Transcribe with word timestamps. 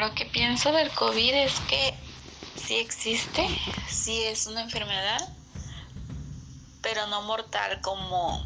Lo 0.00 0.14
que 0.14 0.24
pienso 0.24 0.72
del 0.72 0.90
COVID 0.92 1.34
es 1.34 1.60
que 1.68 1.92
sí 2.56 2.76
existe, 2.76 3.46
sí 3.86 4.22
es 4.22 4.46
una 4.46 4.62
enfermedad, 4.62 5.20
pero 6.80 7.06
no 7.08 7.20
mortal 7.20 7.82
como, 7.82 8.42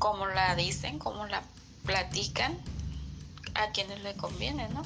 como 0.00 0.26
la 0.26 0.56
dicen, 0.56 0.98
como 0.98 1.24
la 1.26 1.44
platican 1.86 2.52
a 3.54 3.70
quienes 3.70 4.00
le 4.00 4.16
conviene, 4.16 4.68
¿no? 4.70 4.82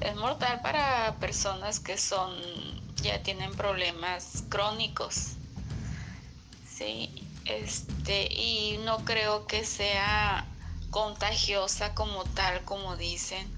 Es 0.00 0.16
mortal 0.16 0.60
para 0.62 1.14
personas 1.20 1.78
que 1.78 1.96
son, 1.96 2.34
ya 2.96 3.22
tienen 3.22 3.54
problemas 3.54 4.42
crónicos, 4.48 5.34
¿sí? 6.68 7.08
Este, 7.44 8.26
y 8.34 8.78
no 8.78 9.04
creo 9.04 9.46
que 9.46 9.64
sea 9.64 10.44
contagiosa 10.90 11.94
como 11.94 12.24
tal, 12.24 12.64
como 12.64 12.96
dicen. 12.96 13.53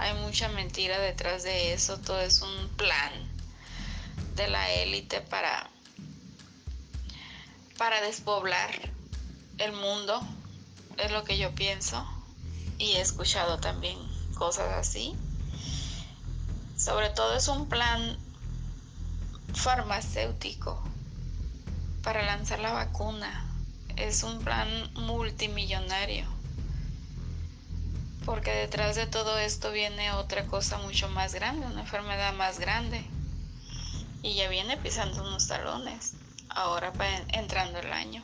Hay 0.00 0.14
mucha 0.14 0.48
mentira 0.48 0.98
detrás 0.98 1.42
de 1.42 1.74
eso, 1.74 1.98
todo 1.98 2.22
es 2.22 2.40
un 2.40 2.68
plan 2.70 3.12
de 4.34 4.48
la 4.48 4.70
élite 4.70 5.20
para, 5.20 5.68
para 7.76 8.00
despoblar 8.00 8.70
el 9.58 9.72
mundo, 9.72 10.18
es 10.96 11.10
lo 11.10 11.22
que 11.24 11.36
yo 11.36 11.54
pienso 11.54 12.02
y 12.78 12.92
he 12.92 13.02
escuchado 13.02 13.58
también 13.58 13.98
cosas 14.36 14.72
así. 14.72 15.14
Sobre 16.78 17.10
todo 17.10 17.36
es 17.36 17.46
un 17.48 17.68
plan 17.68 18.16
farmacéutico 19.52 20.82
para 22.02 22.22
lanzar 22.24 22.60
la 22.60 22.72
vacuna. 22.72 23.46
Es 23.96 24.22
un 24.22 24.42
plan 24.42 24.66
multimillonario. 24.94 26.39
Porque 28.30 28.52
detrás 28.52 28.94
de 28.94 29.08
todo 29.08 29.40
esto 29.40 29.72
viene 29.72 30.12
otra 30.12 30.46
cosa 30.46 30.78
mucho 30.78 31.08
más 31.08 31.34
grande, 31.34 31.66
una 31.66 31.80
enfermedad 31.80 32.32
más 32.32 32.60
grande. 32.60 33.04
Y 34.22 34.36
ya 34.36 34.48
viene 34.48 34.76
pisando 34.76 35.22
unos 35.22 35.48
talones. 35.48 36.12
Ahora 36.48 36.92
entrando 37.32 37.80
el 37.80 37.92
año. 37.92 38.22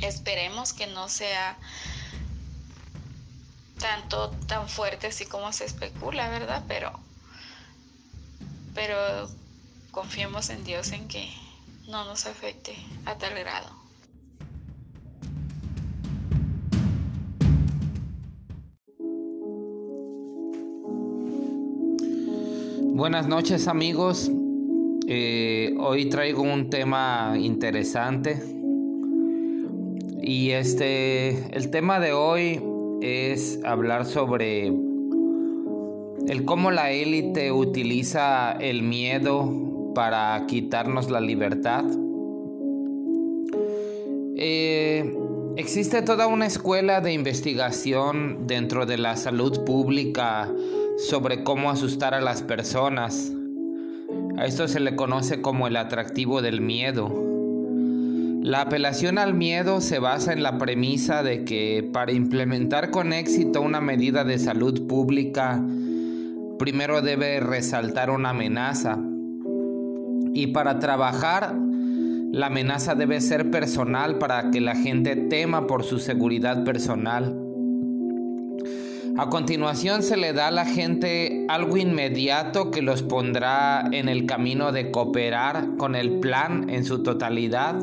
Esperemos 0.00 0.72
que 0.72 0.88
no 0.88 1.08
sea 1.08 1.56
tanto 3.78 4.30
tan 4.48 4.68
fuerte 4.68 5.06
así 5.06 5.24
como 5.24 5.52
se 5.52 5.64
especula, 5.64 6.28
¿verdad? 6.28 6.64
Pero 6.66 6.90
pero 8.74 9.30
confiemos 9.92 10.50
en 10.50 10.64
Dios 10.64 10.90
en 10.90 11.06
que 11.06 11.32
no 11.86 12.04
nos 12.06 12.26
afecte 12.26 12.76
a 13.06 13.14
tal 13.14 13.38
grado. 13.38 13.77
Buenas 22.98 23.28
noches 23.28 23.68
amigos, 23.68 24.28
eh, 25.06 25.72
hoy 25.78 26.06
traigo 26.06 26.42
un 26.42 26.68
tema 26.68 27.36
interesante 27.38 28.42
y 30.20 30.50
este, 30.50 31.56
el 31.56 31.70
tema 31.70 32.00
de 32.00 32.12
hoy 32.12 32.60
es 33.00 33.60
hablar 33.64 34.04
sobre 34.04 34.66
el 36.26 36.44
cómo 36.44 36.72
la 36.72 36.90
élite 36.90 37.52
utiliza 37.52 38.50
el 38.50 38.82
miedo 38.82 39.92
para 39.94 40.44
quitarnos 40.48 41.08
la 41.08 41.20
libertad. 41.20 41.84
Eh, 44.34 45.16
existe 45.56 46.02
toda 46.02 46.26
una 46.26 46.46
escuela 46.46 47.00
de 47.00 47.12
investigación 47.12 48.48
dentro 48.48 48.86
de 48.86 48.98
la 48.98 49.16
salud 49.16 49.64
pública 49.64 50.52
sobre 50.98 51.44
cómo 51.44 51.70
asustar 51.70 52.12
a 52.12 52.20
las 52.20 52.42
personas. 52.42 53.32
A 54.36 54.46
esto 54.46 54.66
se 54.66 54.80
le 54.80 54.96
conoce 54.96 55.40
como 55.40 55.68
el 55.68 55.76
atractivo 55.76 56.42
del 56.42 56.60
miedo. 56.60 57.08
La 58.42 58.62
apelación 58.62 59.18
al 59.18 59.34
miedo 59.34 59.80
se 59.80 60.00
basa 60.00 60.32
en 60.32 60.42
la 60.42 60.58
premisa 60.58 61.22
de 61.22 61.44
que 61.44 61.88
para 61.92 62.12
implementar 62.12 62.90
con 62.90 63.12
éxito 63.12 63.60
una 63.60 63.80
medida 63.80 64.24
de 64.24 64.38
salud 64.38 64.86
pública, 64.86 65.64
primero 66.58 67.00
debe 67.00 67.40
resaltar 67.40 68.10
una 68.10 68.30
amenaza. 68.30 68.98
Y 70.34 70.48
para 70.48 70.78
trabajar, 70.78 71.56
la 72.32 72.46
amenaza 72.46 72.94
debe 72.94 73.20
ser 73.20 73.50
personal 73.50 74.18
para 74.18 74.50
que 74.50 74.60
la 74.60 74.74
gente 74.74 75.14
tema 75.16 75.66
por 75.66 75.84
su 75.84 75.98
seguridad 75.98 76.64
personal. 76.64 77.47
A 79.18 79.30
continuación 79.30 80.04
se 80.04 80.16
le 80.16 80.32
da 80.32 80.46
a 80.46 80.50
la 80.52 80.64
gente 80.64 81.44
algo 81.48 81.76
inmediato 81.76 82.70
que 82.70 82.82
los 82.82 83.02
pondrá 83.02 83.88
en 83.90 84.08
el 84.08 84.26
camino 84.26 84.70
de 84.70 84.92
cooperar 84.92 85.76
con 85.76 85.96
el 85.96 86.20
plan 86.20 86.70
en 86.70 86.84
su 86.84 87.02
totalidad. 87.02 87.74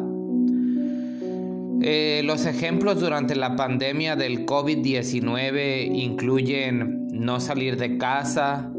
Eh, 1.82 2.22
los 2.24 2.46
ejemplos 2.46 3.02
durante 3.02 3.36
la 3.36 3.58
pandemia 3.58 4.16
del 4.16 4.46
COVID-19 4.46 5.94
incluyen 5.94 7.10
no 7.12 7.42
salir 7.42 7.76
de 7.76 7.98
casa, 7.98 8.72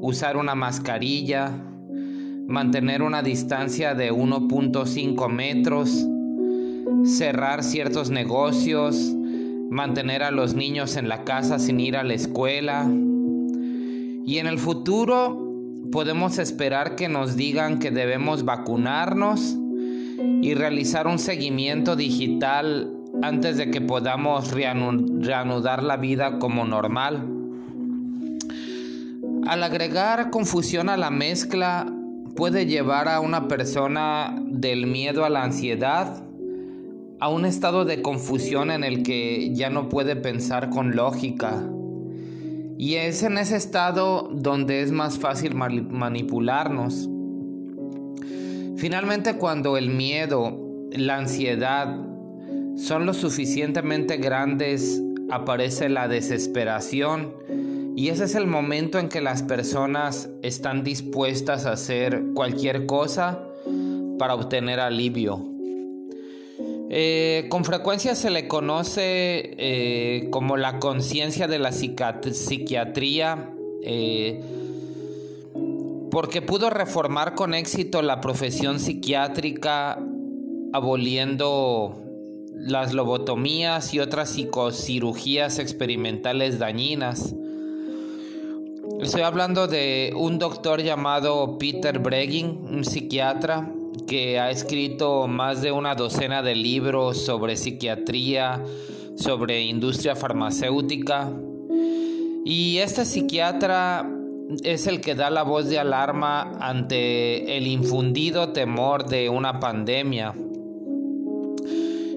usar 0.00 0.36
una 0.36 0.54
mascarilla, 0.54 1.50
mantener 2.46 3.02
una 3.02 3.22
distancia 3.22 3.96
de 3.96 4.12
1.5 4.12 5.28
metros, 5.28 6.06
cerrar 7.04 7.64
ciertos 7.64 8.08
negocios, 8.10 9.16
mantener 9.70 10.22
a 10.22 10.30
los 10.30 10.54
niños 10.54 10.96
en 10.96 11.08
la 11.08 11.24
casa 11.24 11.58
sin 11.58 11.80
ir 11.80 11.96
a 11.96 12.04
la 12.04 12.14
escuela. 12.14 12.86
Y 12.86 14.38
en 14.38 14.46
el 14.46 14.58
futuro 14.58 15.44
podemos 15.92 16.38
esperar 16.38 16.96
que 16.96 17.08
nos 17.08 17.36
digan 17.36 17.78
que 17.78 17.90
debemos 17.90 18.44
vacunarnos 18.44 19.56
y 20.42 20.54
realizar 20.54 21.06
un 21.06 21.18
seguimiento 21.18 21.96
digital 21.96 22.92
antes 23.22 23.56
de 23.56 23.70
que 23.70 23.80
podamos 23.80 24.52
reanudar 24.52 25.82
la 25.82 25.96
vida 25.96 26.38
como 26.38 26.64
normal. 26.64 27.26
Al 29.46 29.62
agregar 29.62 30.30
confusión 30.30 30.88
a 30.88 30.96
la 30.96 31.10
mezcla 31.10 31.90
puede 32.36 32.66
llevar 32.66 33.08
a 33.08 33.20
una 33.20 33.48
persona 33.48 34.40
del 34.44 34.86
miedo 34.86 35.24
a 35.24 35.30
la 35.30 35.42
ansiedad 35.42 36.27
a 37.20 37.28
un 37.28 37.44
estado 37.44 37.84
de 37.84 38.02
confusión 38.02 38.70
en 38.70 38.84
el 38.84 39.02
que 39.02 39.52
ya 39.54 39.70
no 39.70 39.88
puede 39.88 40.16
pensar 40.16 40.70
con 40.70 40.94
lógica. 40.94 41.62
Y 42.76 42.94
es 42.94 43.22
en 43.24 43.38
ese 43.38 43.56
estado 43.56 44.30
donde 44.32 44.82
es 44.82 44.92
más 44.92 45.18
fácil 45.18 45.54
manipularnos. 45.54 47.08
Finalmente, 48.76 49.36
cuando 49.36 49.76
el 49.76 49.90
miedo, 49.90 50.56
la 50.92 51.16
ansiedad 51.16 51.98
son 52.76 53.06
lo 53.06 53.14
suficientemente 53.14 54.18
grandes, 54.18 55.02
aparece 55.30 55.88
la 55.88 56.06
desesperación 56.06 57.34
y 57.96 58.10
ese 58.10 58.24
es 58.24 58.36
el 58.36 58.46
momento 58.46 59.00
en 59.00 59.08
que 59.08 59.20
las 59.20 59.42
personas 59.42 60.30
están 60.42 60.84
dispuestas 60.84 61.66
a 61.66 61.72
hacer 61.72 62.22
cualquier 62.34 62.86
cosa 62.86 63.42
para 64.20 64.34
obtener 64.34 64.78
alivio. 64.78 65.57
Eh, 66.90 67.46
con 67.50 67.66
frecuencia 67.66 68.14
se 68.14 68.30
le 68.30 68.48
conoce 68.48 69.54
eh, 69.58 70.28
como 70.30 70.56
la 70.56 70.78
conciencia 70.78 71.46
de 71.46 71.58
la 71.58 71.72
psiquiatría. 71.72 73.50
Eh, 73.82 74.40
porque 76.10 76.40
pudo 76.40 76.70
reformar 76.70 77.34
con 77.34 77.52
éxito 77.52 78.00
la 78.00 78.22
profesión 78.22 78.80
psiquiátrica, 78.80 80.02
aboliendo 80.72 82.02
las 82.54 82.94
lobotomías 82.94 83.92
y 83.92 84.00
otras 84.00 84.30
psicocirugías 84.30 85.58
experimentales 85.58 86.58
dañinas. 86.58 87.34
Estoy 89.00 89.20
hablando 89.20 89.66
de 89.68 90.12
un 90.16 90.38
doctor 90.38 90.82
llamado 90.82 91.58
Peter 91.58 91.98
Breggin, 91.98 92.58
un 92.68 92.84
psiquiatra 92.84 93.70
que 94.08 94.40
ha 94.40 94.50
escrito 94.50 95.28
más 95.28 95.62
de 95.62 95.70
una 95.70 95.94
docena 95.94 96.42
de 96.42 96.56
libros 96.56 97.24
sobre 97.24 97.56
psiquiatría, 97.56 98.64
sobre 99.14 99.62
industria 99.62 100.16
farmacéutica. 100.16 101.30
Y 102.44 102.78
este 102.78 103.04
psiquiatra 103.04 104.10
es 104.64 104.86
el 104.86 105.02
que 105.02 105.14
da 105.14 105.28
la 105.28 105.42
voz 105.42 105.68
de 105.68 105.78
alarma 105.78 106.52
ante 106.58 107.58
el 107.58 107.66
infundido 107.66 108.52
temor 108.52 109.04
de 109.06 109.28
una 109.28 109.60
pandemia. 109.60 110.34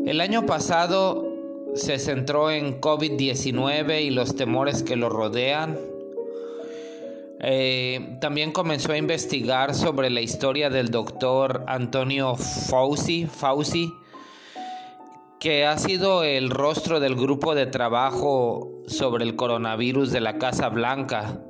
El 0.05 0.21
año 0.21 0.45
pasado 0.45 1.27
se 1.75 1.99
centró 1.99 2.51
en 2.51 2.79
COVID-19 2.79 4.01
y 4.01 4.09
los 4.09 4.35
temores 4.35 4.81
que 4.81 4.95
lo 4.95 5.09
rodean. 5.09 5.77
Eh, 7.43 8.17
también 8.21 8.51
comenzó 8.51 8.91
a 8.91 8.97
investigar 8.97 9.73
sobre 9.73 10.11
la 10.11 10.21
historia 10.21 10.69
del 10.69 10.91
doctor 10.91 11.63
Antonio 11.67 12.35
Fauci, 12.35 13.25
Fauci 13.25 13.91
que 15.41 15.65
ha 15.65 15.75
sido 15.79 16.23
el 16.23 16.51
rostro 16.51 16.99
del 16.99 17.15
grupo 17.15 17.55
de 17.55 17.65
trabajo 17.65 18.83
sobre 18.85 19.23
el 19.23 19.35
coronavirus 19.35 20.11
de 20.11 20.21
la 20.21 20.37
Casa 20.37 20.69
Blanca, 20.69 21.41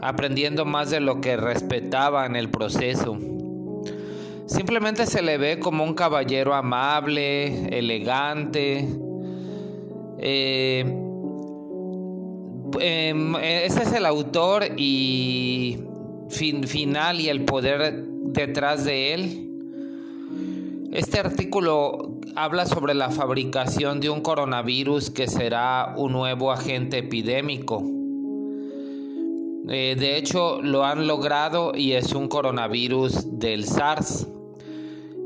aprendiendo 0.00 0.64
más 0.64 0.90
de 0.90 1.00
lo 1.00 1.20
que 1.20 1.36
respetaba 1.36 2.26
en 2.26 2.36
el 2.36 2.48
proceso. 2.48 3.18
Simplemente 4.46 5.06
se 5.06 5.20
le 5.20 5.36
ve 5.36 5.58
como 5.58 5.82
un 5.82 5.94
caballero 5.94 6.54
amable, 6.54 7.76
elegante. 7.76 8.88
Eh, 10.18 11.11
em, 12.80 13.36
ese 13.36 13.82
es 13.82 13.92
el 13.92 14.06
autor 14.06 14.64
y 14.76 15.78
final 16.28 17.20
y 17.20 17.28
el 17.28 17.44
poder 17.44 18.04
detrás 18.04 18.84
de 18.84 19.14
él. 19.14 19.48
Este 20.92 21.18
artículo 21.20 22.18
habla 22.36 22.66
sobre 22.66 22.94
la 22.94 23.10
fabricación 23.10 24.00
de 24.00 24.10
un 24.10 24.20
coronavirus 24.20 25.10
que 25.10 25.26
será 25.26 25.94
un 25.96 26.12
nuevo 26.12 26.52
agente 26.52 26.98
epidémico. 26.98 27.82
Eh, 29.68 29.96
de 29.98 30.16
hecho, 30.16 30.60
lo 30.60 30.84
han 30.84 31.06
logrado 31.06 31.72
y 31.74 31.92
es 31.92 32.12
un 32.12 32.28
coronavirus 32.28 33.38
del 33.38 33.64
SARS. 33.64 34.26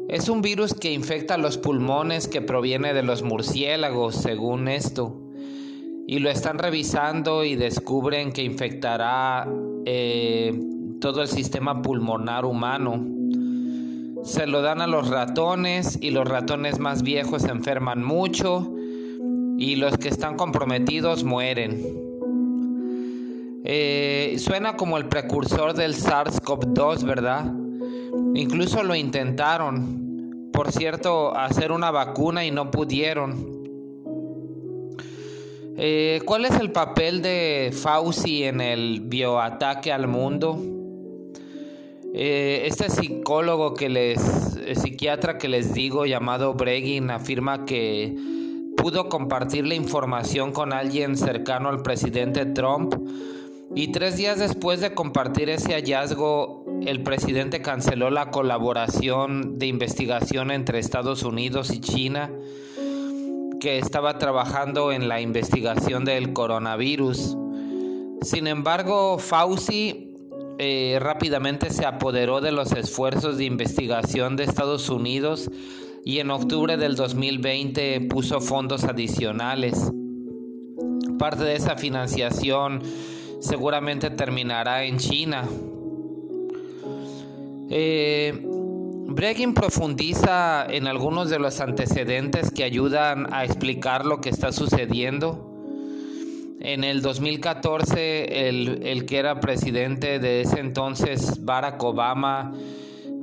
Es 0.09 0.29
un 0.29 0.41
virus 0.41 0.73
que 0.75 0.93
infecta 0.93 1.37
los 1.37 1.59
pulmones 1.59 2.29
que 2.29 2.43
proviene 2.43 2.95
de 2.95 3.03
los 3.03 3.23
murciélagos, 3.23 4.15
según 4.15 4.69
esto. 4.69 5.26
Y 6.07 6.21
lo 6.21 6.31
están 6.31 6.59
revisando 6.59 7.45
y 7.45 7.57
descubren 7.57 8.33
que 8.33 8.43
infectará 8.43 9.49
eh, 9.85 10.59
todo 11.01 11.23
el 11.23 11.29
sistema 11.29 11.83
pulmonar 11.83 12.45
humano. 12.45 13.05
Se 14.25 14.47
lo 14.47 14.63
dan 14.63 14.81
a 14.81 14.87
los 14.87 15.09
ratones 15.09 15.99
y 16.01 16.11
los 16.11 16.29
ratones 16.29 16.79
más 16.79 17.03
viejos 17.03 17.43
se 17.43 17.51
enferman 17.51 18.05
mucho 18.05 18.73
y 19.59 19.77
los 19.77 19.97
que 19.99 20.09
están 20.09 20.37
comprometidos 20.37 21.25
mueren. 21.25 22.07
Eh, 23.65 24.37
suena 24.39 24.77
como 24.77 24.97
el 24.99 25.07
precursor 25.07 25.75
del 25.75 25.95
SARS-CoV-2, 25.95 27.05
¿verdad? 27.05 27.53
Incluso 28.35 28.85
lo 28.85 28.95
intentaron, 28.95 30.51
por 30.53 30.71
cierto, 30.71 31.37
hacer 31.37 31.73
una 31.73 31.91
vacuna 31.91 32.45
y 32.45 32.51
no 32.51 32.71
pudieron. 32.71 33.56
Eh, 35.79 36.23
¿Cuál 36.25 36.47
es 36.47 36.53
el 36.59 36.73
papel 36.73 37.21
de 37.21 37.71
Fauci 37.73 38.45
en 38.45 38.63
el 38.63 39.03
bioataque 39.03 39.93
al 39.93 40.09
mundo? 40.09 40.59
Eh, 42.15 42.63
este 42.65 42.89
psicólogo 42.89 43.75
que 43.75 43.91
les, 43.91 44.21
psiquiatra 44.75 45.37
que 45.37 45.49
les 45.49 45.75
digo, 45.75 46.07
llamado 46.07 46.55
Bregin, 46.55 47.11
afirma 47.11 47.67
que 47.67 48.17
pudo 48.77 49.11
compartir 49.11 49.67
la 49.67 49.75
información 49.75 50.53
con 50.53 50.73
alguien 50.73 51.15
cercano 51.17 51.69
al 51.69 51.83
presidente 51.83 52.47
Trump 52.47 52.95
y 53.75 53.89
tres 53.89 54.17
días 54.17 54.39
después 54.39 54.81
de 54.81 54.95
compartir 54.95 55.51
ese 55.51 55.75
hallazgo, 55.75 56.65
el 56.87 57.03
presidente 57.03 57.61
canceló 57.61 58.09
la 58.09 58.31
colaboración 58.31 59.59
de 59.59 59.67
investigación 59.67 60.51
entre 60.51 60.79
Estados 60.79 61.23
Unidos 61.23 61.71
y 61.71 61.81
China, 61.81 62.31
que 63.61 63.79
estaba 63.79 64.19
trabajando 64.19 64.93
en 64.93 65.09
la 65.09 65.21
investigación 65.21 66.05
del 66.05 66.33
coronavirus. 66.33 67.37
Sin 68.23 68.47
embargo, 68.47 69.19
Fauci 69.19 70.15
eh, 70.59 70.99
rápidamente 71.01 71.71
se 71.71 71.85
apoderó 71.85 72.41
de 72.41 72.53
los 72.53 72.73
esfuerzos 72.73 73.39
de 73.39 73.45
investigación 73.45 74.37
de 74.37 74.45
Estados 74.45 74.89
Unidos 74.89 75.51
y 76.05 76.19
en 76.21 76.31
octubre 76.31 76.77
del 76.77 76.97
2020 76.97 78.03
puso 78.03 78.41
fondos 78.41 78.85
adicionales. 78.85 79.93
Parte 81.19 81.45
de 81.45 81.57
esa 81.57 81.77
financiación 81.77 82.83
seguramente 83.41 84.11
terminará 84.11 84.85
en 84.85 84.99
China. 84.99 85.45
Eh, 87.69 88.56
Breggin 89.09 89.55
profundiza 89.55 90.67
en 90.67 90.89
algunos 90.89 91.31
de 91.31 91.39
los 91.39 91.61
antecedentes 91.61 92.51
que 92.51 92.65
ayudan 92.65 93.33
a 93.33 93.45
explicar 93.45 94.05
lo 94.05 94.21
que 94.21 94.31
está 94.31 94.51
sucediendo. 94.51 95.53
En 96.61 96.83
el 96.83 97.03
2014, 97.03 98.49
el, 98.49 98.83
el 98.83 99.07
que 99.07 99.19
era 99.19 99.39
presidente 99.39 100.19
de 100.19 100.41
ese 100.41 100.59
entonces, 100.59 101.45
Barack 101.45 101.81
Obama, 101.85 102.53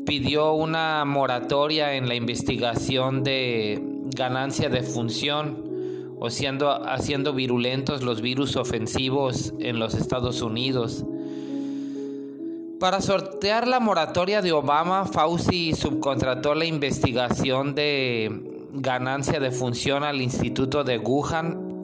pidió 0.05 0.53
una 0.53 1.03
moratoria 1.03 1.95
en 1.95 2.07
la 2.07 2.15
investigación 2.15 3.23
de 3.23 3.81
ganancia 4.15 4.69
de 4.69 4.83
función 4.83 6.15
o 6.17 6.29
siendo, 6.29 6.69
haciendo 6.87 7.33
virulentos 7.33 8.03
los 8.03 8.21
virus 8.21 8.55
ofensivos 8.55 9.53
en 9.59 9.79
los 9.79 9.95
Estados 9.95 10.41
Unidos. 10.41 11.05
Para 12.83 12.99
sortear 12.99 13.65
la 13.65 13.79
moratoria 13.79 14.41
de 14.41 14.51
Obama, 14.51 15.05
Fauci 15.05 15.71
subcontrató 15.71 16.53
la 16.53 16.65
investigación 16.65 17.75
de 17.75 18.29
ganancia 18.73 19.39
de 19.39 19.51
función 19.51 20.03
al 20.03 20.21
Instituto 20.21 20.83
de 20.83 20.97
Wuhan, 20.97 21.81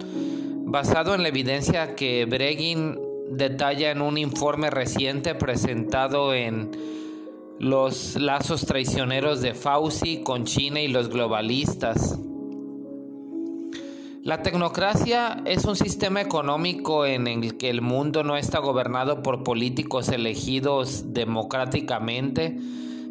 basado 0.66 1.16
en 1.16 1.22
la 1.24 1.30
evidencia 1.30 1.96
que 1.96 2.25
Bregin 2.25 3.00
detalla 3.31 3.92
en 3.92 4.01
un 4.01 4.18
informe 4.18 4.69
reciente 4.69 5.36
presentado 5.36 6.34
en 6.34 6.69
Los 7.60 8.18
lazos 8.18 8.66
traicioneros 8.66 9.40
de 9.40 9.54
Fauci 9.54 10.22
con 10.22 10.44
China 10.44 10.81
y 10.81 10.90
los 10.90 11.07
globalistas. 11.07 12.19
La 14.30 14.44
tecnocracia 14.44 15.42
es 15.46 15.66
un 15.66 15.76
sistema 15.76 16.22
económico 16.22 17.08
en 17.08 17.26
el 17.26 17.58
que 17.58 17.72
el 17.72 17.81
mundo 17.81 18.24
no 18.24 18.38
está 18.38 18.60
gobernado 18.60 19.24
por 19.24 19.42
políticos 19.44 20.08
elegidos 20.10 21.16
democráticamente, 21.16 22.56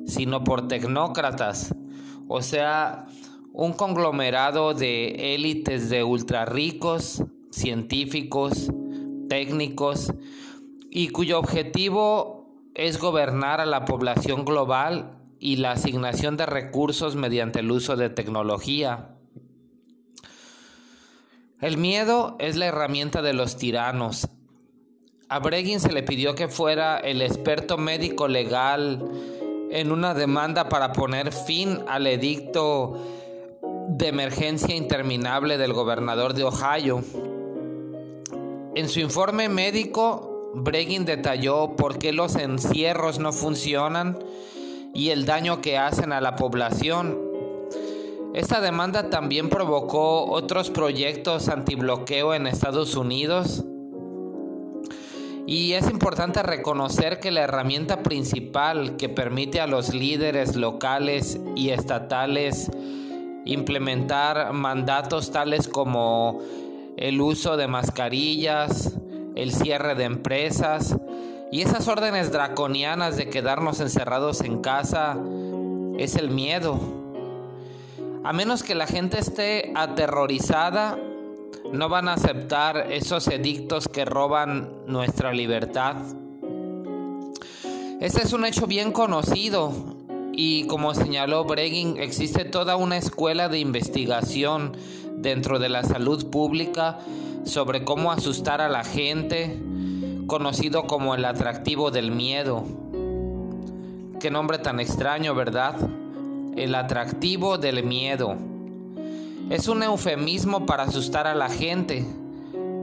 sino 0.06 0.44
por 0.44 0.68
tecnócratas, 0.68 1.74
o 2.28 2.40
sea, 2.40 3.06
un 3.52 3.72
conglomerado 3.72 4.74
de 4.74 5.34
élites 5.34 5.90
de 5.90 6.04
ultra 6.04 6.44
ricos, 6.44 7.24
científicos, 7.50 8.70
técnicos, 9.28 10.14
y 10.88 11.08
cuyo 11.08 11.40
objetivo 11.40 12.62
es 12.76 13.00
gobernar 13.00 13.60
a 13.60 13.66
la 13.66 13.86
población 13.86 14.44
global 14.44 15.18
y 15.40 15.56
la 15.56 15.72
asignación 15.72 16.36
de 16.36 16.46
recursos 16.46 17.16
mediante 17.16 17.58
el 17.58 17.72
uso 17.72 17.96
de 17.96 18.08
tecnología. 18.08 19.17
El 21.60 21.76
miedo 21.76 22.36
es 22.38 22.54
la 22.54 22.66
herramienta 22.66 23.20
de 23.20 23.32
los 23.32 23.56
tiranos. 23.56 24.28
A 25.28 25.40
Bregin 25.40 25.80
se 25.80 25.92
le 25.92 26.04
pidió 26.04 26.36
que 26.36 26.46
fuera 26.46 26.98
el 26.98 27.20
experto 27.20 27.76
médico 27.76 28.28
legal 28.28 29.02
en 29.72 29.90
una 29.90 30.14
demanda 30.14 30.68
para 30.68 30.92
poner 30.92 31.32
fin 31.32 31.80
al 31.88 32.06
edicto 32.06 32.96
de 33.88 34.06
emergencia 34.06 34.76
interminable 34.76 35.58
del 35.58 35.72
gobernador 35.72 36.32
de 36.32 36.44
Ohio. 36.44 37.02
En 38.76 38.88
su 38.88 39.00
informe 39.00 39.48
médico, 39.48 40.52
Bregin 40.54 41.04
detalló 41.04 41.74
por 41.74 41.98
qué 41.98 42.12
los 42.12 42.36
encierros 42.36 43.18
no 43.18 43.32
funcionan 43.32 44.16
y 44.94 45.10
el 45.10 45.26
daño 45.26 45.60
que 45.60 45.76
hacen 45.76 46.12
a 46.12 46.20
la 46.20 46.36
población 46.36 47.27
esta 48.38 48.60
demanda 48.60 49.10
también 49.10 49.48
provocó 49.48 50.30
otros 50.30 50.70
proyectos 50.70 51.48
antibloqueo 51.48 52.34
en 52.34 52.46
Estados 52.46 52.94
Unidos. 52.94 53.64
Y 55.44 55.72
es 55.72 55.90
importante 55.90 56.44
reconocer 56.44 57.18
que 57.18 57.32
la 57.32 57.40
herramienta 57.40 58.04
principal 58.04 58.96
que 58.96 59.08
permite 59.08 59.60
a 59.60 59.66
los 59.66 59.92
líderes 59.92 60.54
locales 60.54 61.40
y 61.56 61.70
estatales 61.70 62.70
implementar 63.44 64.52
mandatos 64.52 65.32
tales 65.32 65.66
como 65.66 66.40
el 66.96 67.20
uso 67.20 67.56
de 67.56 67.66
mascarillas, 67.66 68.96
el 69.34 69.52
cierre 69.52 69.96
de 69.96 70.04
empresas 70.04 70.96
y 71.50 71.62
esas 71.62 71.88
órdenes 71.88 72.30
draconianas 72.30 73.16
de 73.16 73.30
quedarnos 73.30 73.80
encerrados 73.80 74.42
en 74.42 74.60
casa 74.60 75.18
es 75.98 76.14
el 76.14 76.30
miedo. 76.30 76.97
A 78.28 78.34
menos 78.34 78.62
que 78.62 78.74
la 78.74 78.86
gente 78.86 79.18
esté 79.18 79.72
aterrorizada, 79.74 80.98
no 81.72 81.88
van 81.88 82.08
a 82.08 82.12
aceptar 82.12 82.92
esos 82.92 83.26
edictos 83.26 83.88
que 83.88 84.04
roban 84.04 84.70
nuestra 84.86 85.32
libertad. 85.32 85.96
Este 88.02 88.22
es 88.22 88.34
un 88.34 88.44
hecho 88.44 88.66
bien 88.66 88.92
conocido 88.92 89.72
y 90.34 90.66
como 90.66 90.92
señaló 90.92 91.44
Breggin, 91.44 91.96
existe 91.96 92.44
toda 92.44 92.76
una 92.76 92.98
escuela 92.98 93.48
de 93.48 93.60
investigación 93.60 94.76
dentro 95.14 95.58
de 95.58 95.70
la 95.70 95.82
salud 95.82 96.28
pública 96.28 96.98
sobre 97.44 97.82
cómo 97.82 98.12
asustar 98.12 98.60
a 98.60 98.68
la 98.68 98.84
gente, 98.84 99.58
conocido 100.26 100.86
como 100.86 101.14
el 101.14 101.24
atractivo 101.24 101.90
del 101.90 102.10
miedo. 102.10 102.62
Qué 104.20 104.30
nombre 104.30 104.58
tan 104.58 104.80
extraño, 104.80 105.34
¿verdad? 105.34 105.76
El 106.58 106.74
atractivo 106.74 107.58
del 107.58 107.84
miedo. 107.84 108.36
Es 109.50 109.68
un 109.68 109.82
eufemismo 109.82 110.66
para 110.66 110.84
asustar 110.84 111.26
a 111.26 111.34
la 111.34 111.48
gente. 111.48 112.04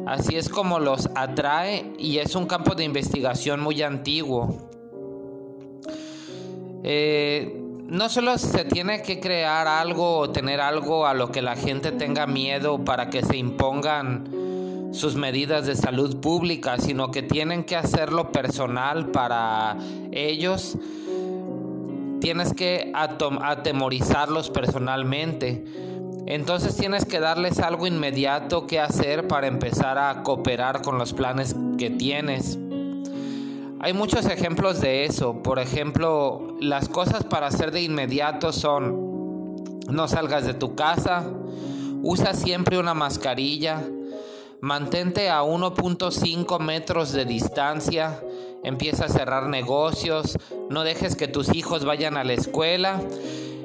Así 0.06 0.36
es 0.36 0.50
como 0.50 0.80
los 0.80 1.10
atrae 1.16 1.94
y 1.98 2.18
es 2.18 2.36
un 2.36 2.46
campo 2.46 2.76
de 2.76 2.84
investigación 2.84 3.60
muy 3.60 3.82
antiguo. 3.82 4.70
Eh, 6.84 7.62
no 7.88 8.10
solo 8.10 8.38
se 8.38 8.66
tiene 8.66 9.02
que 9.02 9.20
crear 9.20 9.68
algo 9.68 10.18
o 10.18 10.30
tener 10.30 10.62
algo 10.62 11.06
a 11.06 11.14
lo 11.14 11.32
que 11.32 11.42
la 11.42 11.56
gente 11.56 11.92
tenga 11.92 12.28
miedo 12.28 12.84
para 12.84 13.10
que 13.10 13.24
se 13.24 13.38
impongan 13.38 14.92
sus 14.92 15.16
medidas 15.16 15.66
de 15.66 15.76
salud 15.76 16.20
pública, 16.20 16.78
sino 16.78 17.12
que 17.12 17.22
tienen 17.22 17.64
que 17.64 17.76
hacerlo 17.76 18.32
personal 18.32 19.12
para 19.12 19.78
ellos. 20.12 20.78
Tienes 22.26 22.56
que 22.56 22.92
atemorizarlos 22.96 24.50
personalmente. 24.50 25.64
Entonces 26.26 26.76
tienes 26.76 27.06
que 27.06 27.20
darles 27.20 27.60
algo 27.60 27.86
inmediato 27.86 28.66
que 28.66 28.80
hacer 28.80 29.28
para 29.28 29.46
empezar 29.46 30.00
a 30.00 30.24
cooperar 30.24 30.82
con 30.82 30.98
los 30.98 31.14
planes 31.14 31.56
que 31.78 31.92
tienes. 31.92 32.58
Hay 33.80 33.94
muchos 33.94 34.26
ejemplos 34.26 34.82
de 34.82 35.06
eso. 35.06 35.44
Por 35.44 35.60
ejemplo, 35.60 36.58
las 36.60 36.90
cosas 36.90 37.24
para 37.24 37.46
hacer 37.46 37.70
de 37.70 37.84
inmediato 37.84 38.52
son 38.52 39.70
no 39.88 40.08
salgas 40.08 40.48
de 40.48 40.56
tu 40.56 40.74
casa, 40.74 41.30
usa 42.02 42.34
siempre 42.34 42.80
una 42.80 42.96
mascarilla, 42.96 43.84
mantente 44.66 45.30
a 45.30 45.44
1.5 45.44 46.60
metros 46.60 47.12
de 47.12 47.24
distancia, 47.24 48.20
empieza 48.64 49.06
a 49.06 49.10
cerrar 49.10 49.48
negocios, 49.48 50.40
no 50.72 50.84
dejes 50.84 51.16
que 51.16 51.28
tus 51.28 51.54
hijos 51.54 51.86
vayan 51.86 52.18
a 52.18 52.24
la 52.24 52.34
escuela 52.34 53.00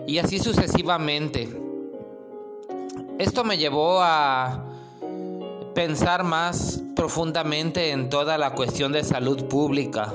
y 0.06 0.18
así 0.18 0.38
sucesivamente. 0.38 1.48
Esto 3.18 3.44
me 3.44 3.56
llevó 3.56 4.02
a 4.02 4.62
pensar 5.74 6.22
más 6.22 6.82
profundamente 6.94 7.92
en 7.92 8.10
toda 8.10 8.36
la 8.36 8.54
cuestión 8.54 8.92
de 8.92 9.02
salud 9.02 9.44
pública. 9.44 10.12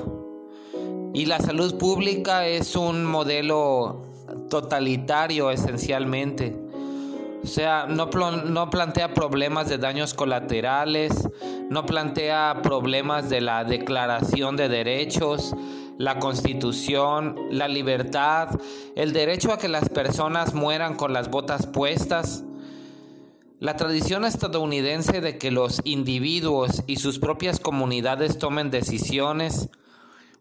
Y 1.12 1.26
la 1.26 1.40
salud 1.40 1.78
pública 1.78 2.46
es 2.46 2.76
un 2.76 3.04
modelo 3.04 4.04
totalitario 4.48 5.50
esencialmente. 5.50 6.65
O 7.46 7.48
sea, 7.48 7.86
no, 7.86 8.10
no, 8.10 8.70
plantea 8.70 9.14
problemas 9.14 9.68
de 9.68 9.78
daños 9.78 10.14
colaterales, 10.14 11.12
no 11.70 11.86
plantea 11.86 12.60
problemas 12.60 13.30
de 13.30 13.40
la 13.40 13.62
declaración 13.62 14.56
de 14.56 14.68
derechos, 14.68 15.54
la 15.96 16.18
constitución, 16.18 17.36
la 17.52 17.68
libertad, 17.68 18.48
el 18.96 19.12
derecho 19.12 19.52
a 19.52 19.58
que 19.58 19.68
las 19.68 19.88
personas 19.90 20.54
mueran 20.54 20.96
con 20.96 21.12
las 21.12 21.30
botas 21.30 21.68
puestas, 21.68 22.42
la 23.60 23.76
tradición 23.76 24.24
estadounidense 24.24 25.20
de 25.20 25.38
que 25.38 25.52
los 25.52 25.82
individuos 25.84 26.82
y 26.88 26.96
sus 26.96 27.20
propias 27.20 27.60
comunidades 27.60 28.38
tomen 28.38 28.72
decisiones, 28.72 29.68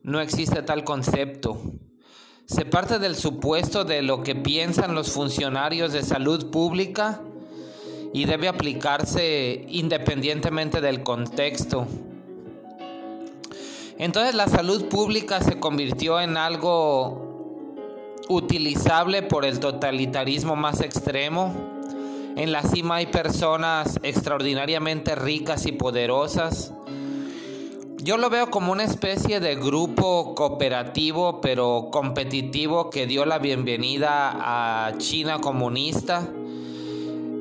no 0.01 0.21
existe 0.21 0.63
tal 0.63 0.83
concepto. 0.83 1.61
Se 2.45 2.65
parte 2.65 2.99
del 2.99 3.15
supuesto 3.15 3.83
de 3.83 4.01
lo 4.01 4.23
que 4.23 4.35
piensan 4.35 4.95
los 4.95 5.11
funcionarios 5.11 5.91
de 5.93 6.03
salud 6.03 6.51
pública 6.51 7.21
y 8.13 8.25
debe 8.25 8.47
aplicarse 8.47 9.65
independientemente 9.67 10.81
del 10.81 11.03
contexto. 11.03 11.87
Entonces 13.97 14.35
la 14.35 14.47
salud 14.47 14.85
pública 14.85 15.41
se 15.41 15.59
convirtió 15.59 16.19
en 16.19 16.37
algo 16.37 17.23
utilizable 18.29 19.23
por 19.23 19.45
el 19.45 19.59
totalitarismo 19.59 20.55
más 20.55 20.81
extremo 20.81 21.53
en 22.35 22.51
la 22.51 22.63
cima 22.63 22.97
hay 22.97 23.05
personas 23.05 23.97
extraordinariamente 24.03 25.15
ricas 25.15 25.65
y 25.65 25.71
poderosas. 25.71 26.73
Yo 28.05 28.17
lo 28.17 28.29
veo 28.29 28.51
como 28.51 28.71
una 28.71 28.83
especie 28.83 29.39
de 29.39 29.55
grupo 29.55 30.35
cooperativo 30.35 31.41
pero 31.41 31.89
competitivo 31.91 32.91
que 32.91 33.07
dio 33.07 33.25
la 33.25 33.39
bienvenida 33.39 34.31
a 34.35 34.95
China 34.99 35.39
comunista, 35.41 36.29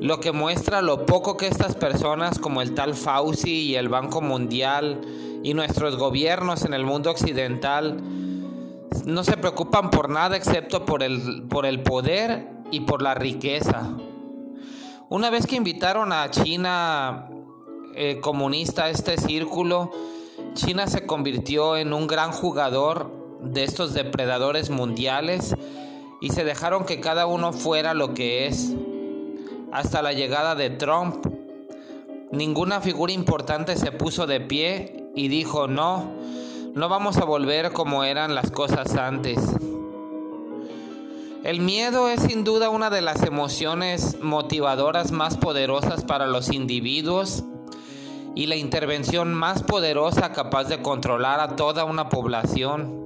lo 0.01 0.19
que 0.19 0.31
muestra 0.31 0.81
lo 0.81 1.05
poco 1.05 1.37
que 1.37 1.45
estas 1.45 1.75
personas 1.75 2.39
como 2.39 2.63
el 2.63 2.73
tal 2.73 2.95
Fauci 2.95 3.61
y 3.61 3.75
el 3.75 3.89
Banco 3.89 4.21
Mundial 4.21 5.01
y 5.43 5.53
nuestros 5.53 5.97
gobiernos 5.97 6.65
en 6.65 6.73
el 6.73 6.83
mundo 6.83 7.11
occidental 7.11 8.01
no 9.05 9.23
se 9.23 9.37
preocupan 9.37 9.91
por 9.91 10.09
nada 10.09 10.35
excepto 10.35 10.83
por 10.83 11.03
el, 11.03 11.43
por 11.47 11.67
el 11.67 11.83
poder 11.83 12.47
y 12.71 12.79
por 12.79 13.03
la 13.03 13.13
riqueza. 13.13 13.91
Una 15.09 15.29
vez 15.29 15.45
que 15.45 15.57
invitaron 15.57 16.11
a 16.11 16.31
China 16.31 17.29
eh, 17.93 18.19
comunista 18.19 18.85
a 18.85 18.89
este 18.89 19.17
círculo, 19.17 19.91
China 20.55 20.87
se 20.87 21.05
convirtió 21.05 21.75
en 21.75 21.91
un 21.91 22.07
gran 22.07 22.31
jugador 22.31 23.11
de 23.41 23.65
estos 23.65 23.93
depredadores 23.93 24.69
mundiales 24.69 25.53
y 26.21 26.29
se 26.29 26.45
dejaron 26.45 26.85
que 26.85 27.01
cada 27.01 27.27
uno 27.27 27.51
fuera 27.51 27.93
lo 27.93 28.13
que 28.13 28.47
es. 28.47 28.73
Hasta 29.73 30.01
la 30.01 30.13
llegada 30.13 30.55
de 30.55 30.69
Trump, 30.69 31.27
ninguna 32.31 32.79
figura 32.79 33.11
importante 33.11 33.75
se 33.75 33.91
puso 33.91 34.27
de 34.27 34.39
pie 34.39 35.09
y 35.13 35.27
dijo 35.27 35.67
no, 35.67 36.13
no 36.73 36.87
vamos 36.87 37.17
a 37.17 37.25
volver 37.25 37.73
como 37.73 38.05
eran 38.05 38.33
las 38.33 38.49
cosas 38.49 38.95
antes. 38.95 39.37
El 41.43 41.59
miedo 41.59 42.07
es 42.07 42.21
sin 42.21 42.45
duda 42.45 42.69
una 42.69 42.89
de 42.89 43.01
las 43.01 43.23
emociones 43.23 44.17
motivadoras 44.21 45.11
más 45.11 45.35
poderosas 45.35 46.05
para 46.05 46.25
los 46.25 46.51
individuos 46.51 47.43
y 48.35 48.47
la 48.47 48.57
intervención 48.57 49.33
más 49.33 49.63
poderosa 49.63 50.33
capaz 50.33 50.65
de 50.65 50.81
controlar 50.81 51.39
a 51.39 51.55
toda 51.55 51.85
una 51.85 52.09
población. 52.09 53.05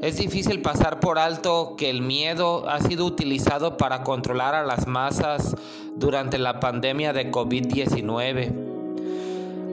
Es 0.00 0.16
difícil 0.16 0.62
pasar 0.62 1.00
por 1.00 1.18
alto 1.18 1.74
que 1.76 1.90
el 1.90 2.02
miedo 2.02 2.68
ha 2.68 2.78
sido 2.80 3.04
utilizado 3.04 3.76
para 3.76 4.04
controlar 4.04 4.54
a 4.54 4.64
las 4.64 4.86
masas 4.86 5.56
durante 5.96 6.38
la 6.38 6.60
pandemia 6.60 7.12
de 7.12 7.32
COVID-19. 7.32 8.68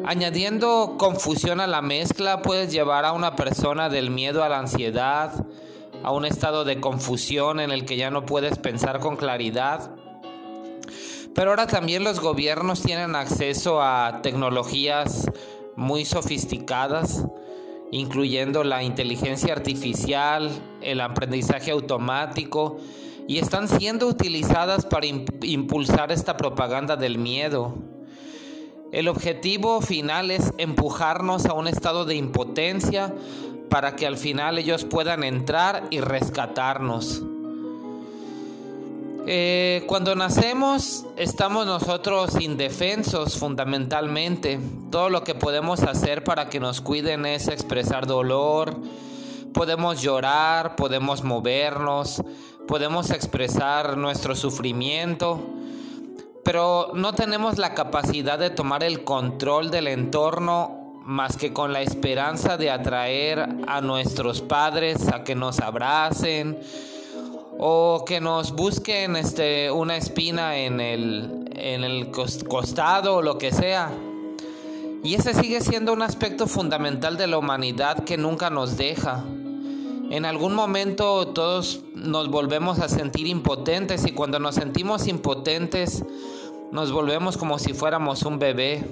Añadiendo 0.08 0.96
confusión 0.98 1.60
a 1.60 1.68
la 1.68 1.84
mezcla 1.84 2.42
puedes 2.42 2.72
llevar 2.72 3.06
a 3.06 3.12
una 3.12 3.36
persona 3.36 3.90
del 3.90 4.10
miedo 4.10 4.44
a 4.44 4.50
la 4.50 4.58
ansiedad, 4.58 5.46
a 6.04 6.12
un 6.12 6.26
estado 6.26 6.64
de 6.64 6.80
confusión 6.80 7.60
en 7.60 7.70
el 7.72 7.86
que 7.86 7.98
ya 7.98 8.10
no 8.10 8.26
puedes 8.26 8.58
pensar 8.58 9.00
con 9.00 9.16
claridad. 9.18 9.92
Pero 11.36 11.50
ahora 11.50 11.68
también 11.68 12.06
los 12.06 12.22
gobiernos 12.22 12.82
tienen 12.82 13.13
acceso 13.13 13.82
a 13.82 14.22
tecnologías 14.24 15.30
muy 15.75 16.06
sofisticadas, 16.06 17.25
incluyendo 17.92 18.63
la 18.63 18.84
inteligencia 18.84 19.51
artificial, 19.51 20.50
el 20.82 21.01
aprendizaje 21.01 21.72
automático, 21.72 22.77
y 23.27 23.39
están 23.39 23.68
siendo 23.68 24.08
utilizadas 24.08 24.86
para 24.86 25.08
impulsar 25.08 26.13
esta 26.13 26.38
propaganda 26.38 26.96
del 26.96 27.18
miedo. 27.18 27.75
El 28.94 29.10
objetivo 29.10 29.82
final 29.82 30.32
es 30.32 30.54
empujarnos 30.58 31.48
a 31.48 31.54
un 31.54 31.68
estado 31.68 32.06
de 32.06 32.15
impotencia 32.15 33.13
para 33.70 33.98
que 33.98 34.08
al 34.08 34.15
final 34.15 34.58
ellos 34.58 34.86
puedan 34.86 35.25
entrar 35.25 35.86
y 35.89 36.00
rescatarnos. 36.00 37.24
Eh, 39.27 39.84
cuando 39.88 40.13
nacemos 40.13 41.03
estamos 41.17 41.65
nosotros 41.65 42.39
indefensos 42.39 43.39
fundamentalmente. 43.39 44.60
Todo 44.91 45.10
lo 45.10 45.24
que 45.24 45.34
podemos 45.34 45.82
hacer 45.82 46.24
para 46.24 46.48
que 46.48 46.60
nos 46.60 46.79
cuiden 46.79 47.25
es 47.25 47.48
expresar 47.48 48.05
dolor, 48.05 48.79
podemos 49.51 50.00
llorar, 50.00 50.75
podemos 50.75 51.24
movernos, 51.24 52.22
podemos 52.67 53.10
expresar 53.10 53.98
nuestro 53.98 54.36
sufrimiento, 54.36 55.44
pero 56.44 56.91
no 56.94 57.15
tenemos 57.15 57.58
la 57.58 57.74
capacidad 57.74 58.38
de 58.38 58.51
tomar 58.51 58.84
el 58.84 59.03
control 59.03 59.72
del 59.72 59.88
entorno 59.88 61.01
más 61.03 61.36
que 61.36 61.51
con 61.51 61.74
la 61.74 61.82
esperanza 61.82 62.58
de 62.58 62.70
atraer 62.70 63.48
a 63.67 63.82
nuestros 63.82 64.41
padres 64.41 65.08
a 65.08 65.24
que 65.24 65.34
nos 65.34 65.60
abracen 65.60 66.60
o 67.58 68.04
que 68.06 68.20
nos 68.20 68.54
busquen 68.54 69.16
este, 69.16 69.72
una 69.72 69.98
espina 69.98 70.58
en 70.58 70.82
el, 70.82 71.50
en 71.56 71.84
el 71.84 72.12
costado 72.12 73.18
o 73.18 73.22
lo 73.22 73.38
que 73.38 73.52
sea. 73.52 73.92
Y 75.04 75.14
ese 75.16 75.34
sigue 75.34 75.62
siendo 75.62 75.94
un 75.94 76.02
aspecto 76.02 76.48
fundamental 76.48 77.16
de 77.18 77.28
la 77.28 77.38
humanidad 77.38 78.04
que 78.04 78.18
nunca 78.18 78.50
nos 78.50 78.76
deja. 78.76 79.24
En 80.10 80.26
algún 80.26 80.54
momento 80.54 81.28
todos 81.28 81.82
nos 81.94 82.30
volvemos 82.30 82.80
a 82.80 82.90
sentir 82.90 83.28
impotentes 83.28 84.06
y 84.06 84.12
cuando 84.12 84.40
nos 84.40 84.56
sentimos 84.56 85.08
impotentes 85.08 86.04
nos 86.72 86.92
volvemos 86.92 87.38
como 87.38 87.58
si 87.60 87.74
fuéramos 87.74 88.24
un 88.24 88.40
bebé. 88.40 88.84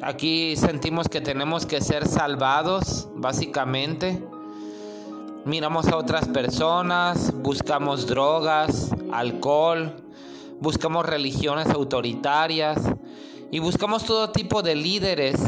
Aquí 0.00 0.56
sentimos 0.56 1.08
que 1.08 1.20
tenemos 1.20 1.66
que 1.66 1.80
ser 1.80 2.08
salvados, 2.08 3.08
básicamente. 3.14 4.22
Miramos 5.44 5.88
a 5.88 5.96
otras 5.96 6.28
personas, 6.28 7.32
buscamos 7.42 8.06
drogas, 8.06 8.92
alcohol, 9.12 9.96
buscamos 10.60 11.04
religiones 11.04 11.66
autoritarias 11.66 12.78
y 13.50 13.58
buscamos 13.58 14.04
todo 14.04 14.30
tipo 14.30 14.62
de 14.62 14.76
líderes. 14.76 15.40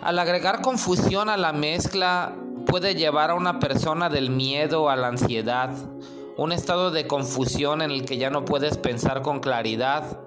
Al 0.00 0.20
agregar 0.20 0.62
confusión 0.62 1.28
a 1.28 1.36
la 1.36 1.52
mezcla 1.52 2.36
puede 2.66 2.94
llevar 2.94 3.30
a 3.30 3.34
una 3.34 3.58
persona 3.58 4.08
del 4.08 4.30
miedo 4.30 4.88
a 4.88 4.94
la 4.94 5.08
ansiedad, 5.08 5.70
un 6.36 6.52
estado 6.52 6.92
de 6.92 7.08
confusión 7.08 7.82
en 7.82 7.90
el 7.90 8.04
que 8.04 8.16
ya 8.16 8.30
no 8.30 8.44
puedes 8.44 8.78
pensar 8.78 9.22
con 9.22 9.40
claridad. 9.40 10.20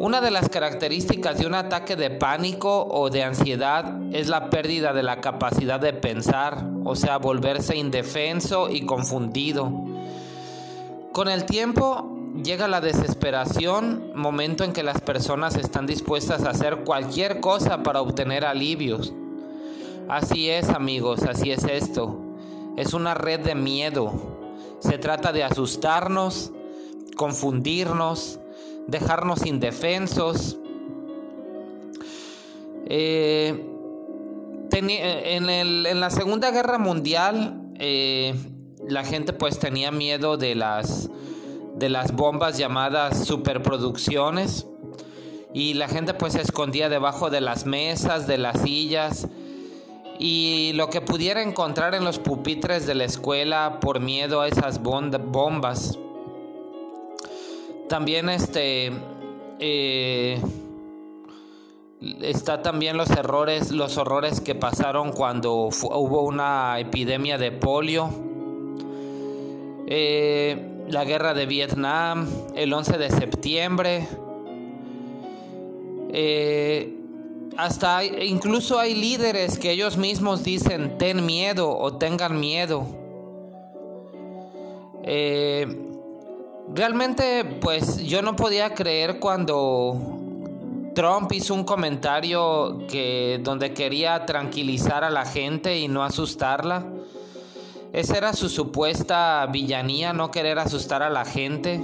Una 0.00 0.22
de 0.22 0.30
las 0.30 0.48
características 0.48 1.36
de 1.36 1.46
un 1.46 1.54
ataque 1.54 1.94
de 1.94 2.08
pánico 2.08 2.86
o 2.86 3.10
de 3.10 3.22
ansiedad 3.22 4.00
es 4.14 4.28
la 4.28 4.48
pérdida 4.48 4.94
de 4.94 5.02
la 5.02 5.20
capacidad 5.20 5.78
de 5.78 5.92
pensar, 5.92 6.66
o 6.84 6.96
sea, 6.96 7.18
volverse 7.18 7.76
indefenso 7.76 8.70
y 8.70 8.86
confundido. 8.86 9.70
Con 11.12 11.28
el 11.28 11.44
tiempo 11.44 12.16
llega 12.42 12.66
la 12.66 12.80
desesperación, 12.80 14.12
momento 14.14 14.64
en 14.64 14.72
que 14.72 14.82
las 14.82 15.02
personas 15.02 15.56
están 15.56 15.86
dispuestas 15.86 16.44
a 16.44 16.50
hacer 16.52 16.78
cualquier 16.78 17.40
cosa 17.40 17.82
para 17.82 18.00
obtener 18.00 18.46
alivios. 18.46 19.12
Así 20.08 20.48
es 20.48 20.70
amigos, 20.70 21.24
así 21.24 21.52
es 21.52 21.64
esto. 21.64 22.16
Es 22.78 22.94
una 22.94 23.12
red 23.12 23.40
de 23.40 23.54
miedo. 23.54 24.14
Se 24.78 24.96
trata 24.96 25.30
de 25.30 25.44
asustarnos, 25.44 26.52
confundirnos, 27.16 28.40
dejarnos 28.86 29.46
indefensos. 29.46 30.58
Eh, 32.86 33.66
en, 34.72 36.00
la 36.00 36.10
Segunda 36.10 36.50
Guerra 36.50 36.78
Mundial 36.78 37.60
eh, 37.78 38.34
la 38.88 39.04
gente 39.04 39.32
pues 39.32 39.58
tenía 39.58 39.90
miedo 39.90 40.36
de 40.36 40.54
las, 40.54 41.10
de 41.76 41.88
las 41.88 42.12
bombas 42.12 42.58
llamadas 42.58 43.26
superproducciones 43.26 44.66
y 45.52 45.74
la 45.74 45.88
gente 45.88 46.14
pues 46.14 46.34
se 46.34 46.42
escondía 46.42 46.88
debajo 46.88 47.30
de 47.30 47.40
las 47.40 47.66
mesas, 47.66 48.26
de 48.26 48.38
las 48.38 48.60
sillas 48.62 49.28
y 50.18 50.72
lo 50.74 50.90
que 50.90 51.00
pudiera 51.00 51.42
encontrar 51.42 51.94
en 51.94 52.04
los 52.04 52.18
pupitres 52.18 52.86
de 52.86 52.94
la 52.94 53.04
escuela 53.04 53.78
por 53.80 54.00
miedo 54.00 54.40
a 54.40 54.48
esas 54.48 54.80
bombas. 54.82 55.98
También 57.90 58.28
este 58.28 58.92
eh, 59.58 60.40
está 62.20 62.62
también 62.62 62.96
los 62.96 63.10
errores, 63.10 63.72
los 63.72 63.98
horrores 63.98 64.40
que 64.40 64.54
pasaron 64.54 65.10
cuando 65.10 65.54
hubo 65.56 66.22
una 66.22 66.78
epidemia 66.78 67.36
de 67.36 67.50
polio, 67.50 68.08
eh, 69.88 70.84
la 70.88 71.04
guerra 71.04 71.34
de 71.34 71.46
Vietnam, 71.46 72.28
el 72.54 72.72
11 72.72 72.96
de 72.96 73.10
septiembre. 73.10 74.06
Eh, 76.12 76.94
hasta 77.56 78.04
incluso 78.04 78.78
hay 78.78 78.94
líderes 78.94 79.58
que 79.58 79.72
ellos 79.72 79.96
mismos 79.96 80.44
dicen 80.44 80.96
ten 80.96 81.26
miedo 81.26 81.76
o 81.76 81.98
tengan 81.98 82.38
miedo. 82.38 82.86
Realmente, 86.74 87.44
pues 87.60 87.98
yo 88.04 88.22
no 88.22 88.36
podía 88.36 88.74
creer 88.74 89.18
cuando 89.18 89.96
Trump 90.94 91.32
hizo 91.32 91.52
un 91.54 91.64
comentario 91.64 92.86
que 92.88 93.40
donde 93.42 93.74
quería 93.74 94.24
tranquilizar 94.24 95.02
a 95.02 95.10
la 95.10 95.26
gente 95.26 95.78
y 95.78 95.88
no 95.88 96.04
asustarla. 96.04 96.86
Esa 97.92 98.16
era 98.16 98.32
su 98.34 98.48
supuesta 98.48 99.46
villanía, 99.46 100.12
no 100.12 100.30
querer 100.30 100.60
asustar 100.60 101.02
a 101.02 101.10
la 101.10 101.24
gente. 101.24 101.80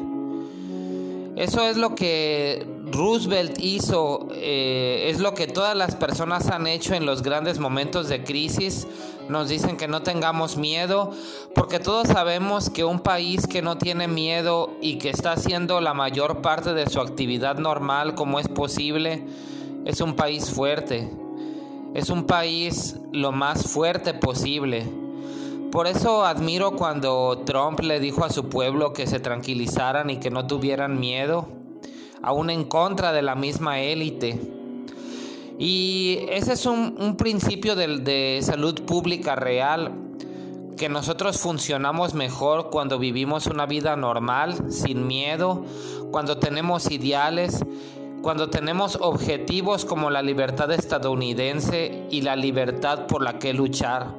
Eso 1.35 1.63
es 1.63 1.77
lo 1.77 1.97
que 1.97 2.67
Roosevelt 2.87 3.59
hizo, 3.59 4.29
eh, 4.33 5.09
es 5.11 5.19
lo 5.19 5.35
que 5.35 5.49
todas 5.49 5.77
las 5.77 5.97
personas 5.97 6.49
han 6.49 6.69
hecho 6.69 6.95
en 6.95 7.05
los 7.05 7.23
grandes 7.23 7.59
momentos 7.59 8.09
de 8.09 8.23
crisis 8.23 8.87
nos 9.29 9.49
dicen 9.49 9.77
que 9.77 9.89
no 9.89 10.03
tengamos 10.03 10.57
miedo, 10.57 11.11
porque 11.55 11.79
todos 11.79 12.09
sabemos 12.09 12.71
que 12.71 12.85
un 12.85 13.01
país 13.01 13.47
que 13.47 13.63
no 13.63 13.79
tiene 13.79 14.09
miedo 14.09 14.71
y 14.81 14.99
que 14.99 15.11
está 15.11 15.33
haciendo 15.33 15.81
la 15.81 15.95
mayor 15.95 16.43
parte 16.43 16.75
de 16.75 16.89
su 16.89 17.01
actividad 17.01 17.57
normal 17.59 18.15
como 18.15 18.39
es 18.39 18.49
posible, 18.49 19.27
es 19.85 20.01
un 20.01 20.15
país 20.15 20.51
fuerte. 20.51 21.11
Es 21.95 22.11
un 22.11 22.25
país 22.25 22.97
lo 23.13 23.33
más 23.33 23.71
fuerte 23.73 24.13
posible. 24.13 24.87
Por 25.73 25.87
eso 25.87 26.25
admiro 26.25 26.73
cuando 26.73 27.43
Trump 27.45 27.81
le 27.81 28.01
dijo 28.01 28.25
a 28.25 28.31
su 28.31 28.49
pueblo 28.49 28.93
que 28.93 29.07
se 29.07 29.21
tranquilizaran 29.21 30.11
y 30.11 30.19
que 30.19 30.31
no 30.31 30.47
tuvieran 30.47 30.99
miedo, 31.01 31.49
aún 32.23 32.51
en 32.51 32.65
contra 32.65 33.13
de 33.13 33.23
la 33.23 33.35
misma 33.35 33.81
élite. 33.81 34.56
Y 35.59 36.27
ese 36.29 36.53
es 36.53 36.67
un, 36.67 37.17
principio 37.17 37.75
de, 37.77 38.41
salud 38.43 38.83
pública 38.83 39.35
real, 39.37 39.93
que 40.77 40.89
nosotros 40.91 41.39
funcionamos 41.39 42.13
mejor 42.13 42.69
cuando 42.71 42.99
vivimos 42.99 43.47
una 43.47 43.65
vida 43.65 43.97
normal, 43.97 44.71
sin 44.71 45.07
miedo, 45.07 45.65
cuando 46.11 46.37
tenemos 46.37 46.91
ideales, 46.91 47.65
cuando 48.21 48.51
tenemos 48.51 48.99
objetivos 49.01 49.87
como 49.87 50.11
la 50.11 50.21
libertad 50.21 50.71
estadounidense 50.73 52.07
y 52.11 52.21
la 52.21 52.37
libertad 52.37 53.07
por 53.07 53.23
la 53.23 53.39
que 53.39 53.55
luchar. 53.55 54.15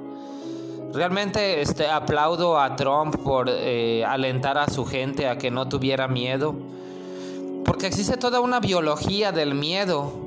Realmente 0.94 1.62
este, 1.62 1.88
aplaudo 1.88 2.60
a 2.60 2.76
Trump 2.76 3.18
por 3.18 3.48
eh, 3.50 4.04
alentar 4.04 4.58
a 4.58 4.68
su 4.68 4.86
gente 4.86 5.28
a 5.28 5.38
que 5.38 5.52
no 5.52 5.70
tuviera 5.70 6.08
miedo, 6.08 6.56
porque 7.64 7.86
existe 7.86 8.18
toda 8.18 8.40
una 8.40 8.60
biología 8.60 9.32
del 9.32 9.54
miedo 9.54 10.27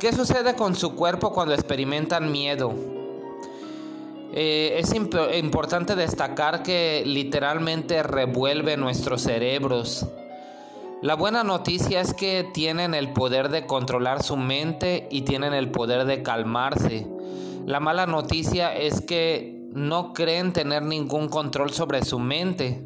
¿Qué 0.00 0.14
sucede 0.14 0.54
con 0.54 0.74
su 0.76 0.94
cuerpo 0.94 1.30
cuando 1.30 1.52
experimentan 1.52 2.32
miedo? 2.32 2.72
Eh, 4.32 4.78
es 4.78 4.94
importante 4.94 5.94
destacar 5.94 6.62
que 6.62 7.02
literalmente 7.04 8.02
revuelve 8.02 8.78
nuestros 8.78 9.20
cerebros. 9.20 10.06
La 11.02 11.16
buena 11.16 11.44
noticia 11.44 12.00
es 12.00 12.14
que 12.14 12.48
tienen 12.54 12.94
el 12.94 13.12
poder 13.12 13.50
de 13.50 13.66
controlar 13.66 14.22
su 14.22 14.38
mente 14.38 15.06
y 15.10 15.22
tienen 15.22 15.52
el 15.52 15.70
poder 15.70 16.06
de 16.06 16.22
calmarse. 16.22 17.06
La 17.66 17.78
mala 17.78 18.06
noticia 18.06 18.74
es 18.74 19.02
que 19.02 19.66
no 19.74 20.14
creen 20.14 20.54
tener 20.54 20.82
ningún 20.82 21.28
control 21.28 21.74
sobre 21.74 22.06
su 22.06 22.18
mente. 22.18 22.82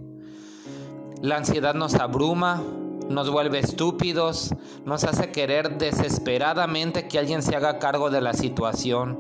La 1.23 1.37
ansiedad 1.37 1.75
nos 1.75 1.95
abruma, 1.95 2.61
nos 3.09 3.31
vuelve 3.31 3.59
estúpidos, 3.59 4.55
nos 4.85 5.05
hace 5.05 5.31
querer 5.31 5.79
desesperadamente 5.79 7.09
que 7.09 7.19
alguien 7.19 7.43
se 7.43 7.55
haga 7.55 7.79
cargo 7.79 8.11
de 8.11 8.21
la 8.21 8.33
situación. 8.33 9.19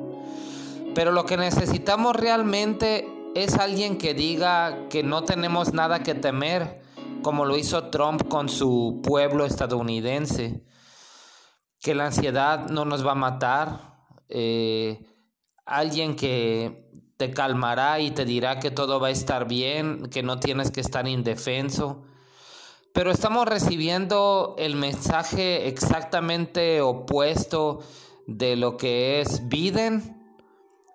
Pero 0.95 1.13
lo 1.13 1.27
que 1.27 1.37
necesitamos 1.37 2.15
realmente 2.17 3.09
es 3.35 3.55
alguien 3.55 3.99
que 3.99 4.15
diga 4.15 4.89
que 4.89 5.03
no 5.03 5.25
tenemos 5.25 5.73
nada 5.75 6.03
que 6.03 6.15
temer, 6.15 6.83
como 7.23 7.45
lo 7.45 7.57
hizo 7.57 7.91
Trump 7.91 8.29
con 8.29 8.49
su 8.49 9.01
pueblo 9.03 9.45
estadounidense, 9.45 10.63
que 11.81 11.95
la 11.95 12.07
ansiedad 12.07 12.69
no 12.69 12.85
nos 12.85 13.07
va 13.07 13.13
a 13.13 13.17
matar, 13.17 13.97
eh, 14.29 15.05
alguien 15.67 16.17
que 16.17 16.91
te 17.17 17.31
calmará 17.31 18.01
y 18.01 18.11
te 18.11 18.25
dirá 18.25 18.59
que 18.59 18.71
todo 18.71 19.01
va 19.01 19.09
a 19.09 19.11
estar 19.11 19.47
bien, 19.47 20.07
que 20.07 20.23
no 20.23 20.39
tienes 20.41 20.71
que 20.71 20.81
estar 20.81 21.07
indefenso 21.09 22.05
pero 22.95 23.11
estamos 23.11 23.47
recibiendo 23.47 24.55
el 24.57 24.77
mensaje 24.77 25.67
exactamente 25.67 26.81
opuesto 26.81 27.81
de 28.29 28.55
lo 28.55 28.77
que 28.77 29.21
es 29.21 29.49
Biden, 29.49 30.17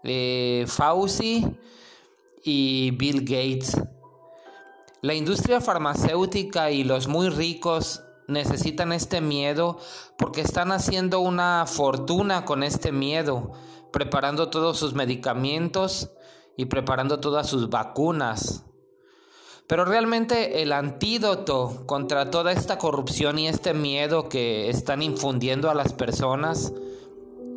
eh, 0.05 0.63
Fauci 0.65 1.45
y 2.41 2.91
Bill 2.91 3.25
Gates. 3.25 3.81
La 5.01 5.13
industria 5.13 5.59
farmacéutica 5.59 6.71
y 6.71 6.85
los 6.85 7.09
muy 7.09 7.27
ricos 7.27 8.01
necesitan 8.29 8.93
este 8.93 9.19
miedo 9.19 9.77
porque 10.17 10.39
están 10.39 10.71
haciendo 10.71 11.19
una 11.19 11.65
fortuna 11.67 12.45
con 12.45 12.63
este 12.63 12.93
miedo, 12.93 13.51
preparando 13.91 14.49
todos 14.49 14.79
sus 14.79 14.93
medicamentos 14.93 16.12
y 16.55 16.63
preparando 16.63 17.19
todas 17.19 17.47
sus 17.47 17.69
vacunas. 17.69 18.63
Pero 19.69 19.86
realmente 19.86 20.63
el 20.63 20.73
antídoto 20.73 21.84
contra 21.86 22.32
toda 22.32 22.51
esta 22.51 22.79
corrupción 22.79 23.38
y 23.38 23.47
este 23.47 23.75
miedo 23.75 24.27
que 24.27 24.67
están 24.67 25.03
infundiendo 25.03 25.69
a 25.69 25.75
las 25.75 25.93
personas 25.93 26.73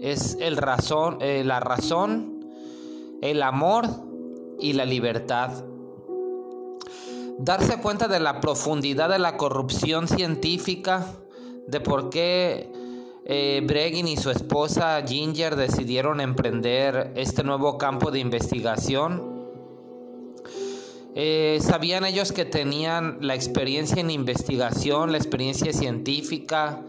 es 0.03 0.37
el 0.38 0.59
razón, 0.59 1.16
eh, 1.22 1.42
la 1.42 1.59
razón, 1.61 2.44
el 3.22 3.42
amor 3.42 3.87
y 4.61 4.75
la 4.75 4.85
libertad. 4.85 5.64
Darse 7.38 7.81
cuenta 7.81 8.09
de 8.09 8.20
la 8.20 8.40
profundidad 8.40 9.09
de 9.09 9.18
la 9.18 9.38
corrupción 9.38 10.07
científica, 10.07 11.07
de 11.66 11.81
por 11.81 12.11
qué 12.11 12.70
eh, 13.25 14.03
y 14.05 14.16
su 14.18 14.29
esposa 14.29 15.03
Ginger 15.07 15.57
decidieron 15.57 16.20
emprender 16.20 17.14
este 17.16 17.42
nuevo 17.42 17.79
campo 17.79 18.11
de 18.11 18.18
investigación 18.18 19.32
Eh, 21.14 21.59
sabían 21.61 22.05
ellos 22.07 22.33
que 22.33 22.44
tenían 22.44 23.18
la 23.20 23.35
experiencia 23.35 24.01
en 24.01 24.11
investigación, 24.11 25.12
la 25.12 25.18
experiencia 25.18 25.72
científica 25.72 26.81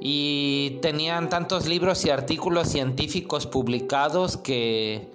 y 0.00 0.78
tenían 0.82 1.30
tantos 1.30 1.66
libros 1.66 2.04
y 2.04 2.10
artículos 2.10 2.68
científicos 2.68 3.46
publicados 3.46 4.36
que 4.36 5.08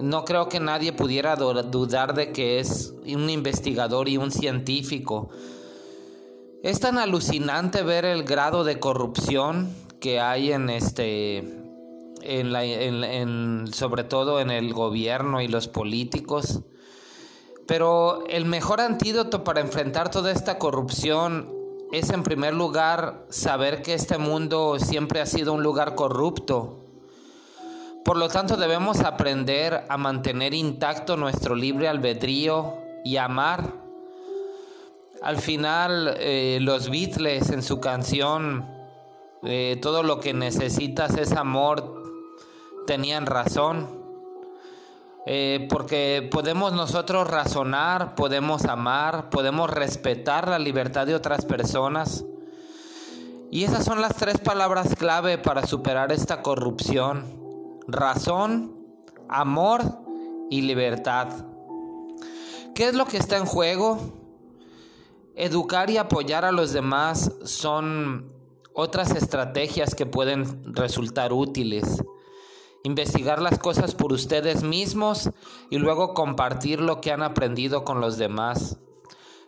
no 0.00 0.24
creo 0.24 0.48
que 0.48 0.60
nadie 0.60 0.92
pudiera 0.92 1.34
dudar 1.34 2.14
de 2.14 2.30
que 2.30 2.60
es 2.60 2.94
un 3.04 3.28
investigador 3.28 4.08
y 4.08 4.16
un 4.16 4.30
científico. 4.30 5.30
Es 6.62 6.78
tan 6.78 6.98
alucinante 6.98 7.82
ver 7.82 8.04
el 8.04 8.22
grado 8.22 8.62
de 8.62 8.78
corrupción 8.78 9.74
que 9.98 10.20
hay 10.20 10.52
en 10.52 10.70
este 10.70 11.56
sobre 13.72 14.04
todo 14.04 14.40
en 14.40 14.50
el 14.50 14.72
gobierno 14.72 15.40
y 15.40 15.48
los 15.48 15.68
políticos. 15.68 16.60
Pero 17.70 18.24
el 18.26 18.46
mejor 18.46 18.80
antídoto 18.80 19.44
para 19.44 19.60
enfrentar 19.60 20.10
toda 20.10 20.32
esta 20.32 20.58
corrupción 20.58 21.48
es 21.92 22.10
en 22.10 22.24
primer 22.24 22.52
lugar 22.52 23.24
saber 23.28 23.80
que 23.82 23.94
este 23.94 24.18
mundo 24.18 24.80
siempre 24.80 25.20
ha 25.20 25.26
sido 25.26 25.52
un 25.52 25.62
lugar 25.62 25.94
corrupto. 25.94 26.80
Por 28.04 28.16
lo 28.16 28.28
tanto 28.28 28.56
debemos 28.56 28.98
aprender 28.98 29.84
a 29.88 29.96
mantener 29.96 30.52
intacto 30.52 31.16
nuestro 31.16 31.54
libre 31.54 31.86
albedrío 31.86 32.74
y 33.04 33.18
amar. 33.18 33.72
Al 35.22 35.36
final 35.36 36.16
eh, 36.18 36.58
los 36.60 36.90
Beatles 36.90 37.50
en 37.50 37.62
su 37.62 37.78
canción 37.78 38.66
eh, 39.44 39.78
Todo 39.80 40.02
lo 40.02 40.18
que 40.18 40.34
necesitas 40.34 41.16
es 41.16 41.30
amor 41.34 42.02
tenían 42.88 43.26
razón. 43.26 43.99
Eh, 45.26 45.66
porque 45.68 46.28
podemos 46.30 46.72
nosotros 46.72 47.28
razonar, 47.28 48.14
podemos 48.14 48.64
amar, 48.64 49.28
podemos 49.28 49.68
respetar 49.68 50.48
la 50.48 50.58
libertad 50.58 51.06
de 51.06 51.14
otras 51.14 51.44
personas. 51.44 52.24
Y 53.50 53.64
esas 53.64 53.84
son 53.84 54.00
las 54.00 54.16
tres 54.16 54.38
palabras 54.38 54.94
clave 54.96 55.36
para 55.36 55.66
superar 55.66 56.12
esta 56.12 56.40
corrupción. 56.40 57.24
Razón, 57.86 58.76
amor 59.28 59.82
y 60.50 60.62
libertad. 60.62 61.28
¿Qué 62.74 62.88
es 62.88 62.94
lo 62.94 63.04
que 63.04 63.18
está 63.18 63.36
en 63.36 63.46
juego? 63.46 63.98
Educar 65.34 65.90
y 65.90 65.98
apoyar 65.98 66.44
a 66.44 66.52
los 66.52 66.72
demás 66.72 67.32
son 67.44 68.32
otras 68.72 69.10
estrategias 69.10 69.94
que 69.94 70.06
pueden 70.06 70.74
resultar 70.74 71.32
útiles 71.32 72.02
investigar 72.82 73.42
las 73.42 73.58
cosas 73.58 73.94
por 73.94 74.12
ustedes 74.12 74.62
mismos 74.62 75.30
y 75.70 75.78
luego 75.78 76.14
compartir 76.14 76.80
lo 76.80 77.00
que 77.00 77.12
han 77.12 77.22
aprendido 77.22 77.84
con 77.84 78.00
los 78.00 78.16
demás. 78.16 78.78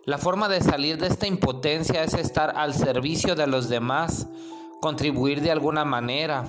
La 0.05 0.19
forma 0.19 0.49
de 0.49 0.61
salir 0.61 0.99
de 0.99 1.07
esta 1.07 1.27
impotencia 1.27 2.03
es 2.03 2.15
estar 2.15 2.57
al 2.57 2.75
servicio 2.75 3.35
de 3.35 3.47
los 3.47 3.69
demás, 3.69 4.29
contribuir 4.81 5.41
de 5.41 5.53
alguna 5.53 5.85
manera. 5.85 6.45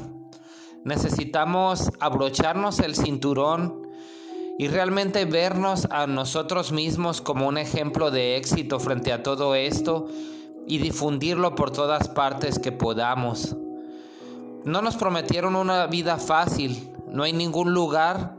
Necesitamos 0.83 1.91
abrocharnos 1.99 2.79
el 2.79 2.95
cinturón 2.95 3.87
y 4.57 4.67
realmente 4.67 5.25
vernos 5.25 5.87
a 5.91 6.07
nosotros 6.07 6.71
mismos 6.71 7.21
como 7.21 7.47
un 7.47 7.57
ejemplo 7.57 8.11
de 8.11 8.37
éxito 8.37 8.79
frente 8.79 9.13
a 9.13 9.23
todo 9.23 9.55
esto 9.55 10.07
y 10.67 10.79
difundirlo 10.79 11.55
por 11.55 11.71
todas 11.71 12.07
partes 12.09 12.59
que 12.59 12.71
podamos. 12.71 13.55
No 14.65 14.81
nos 14.81 14.95
prometieron 14.95 15.57
una 15.57 15.87
vida 15.87 16.17
fácil. 16.17 16.89
No 17.09 17.23
hay 17.23 17.33
ningún 17.33 17.73
lugar 17.73 18.37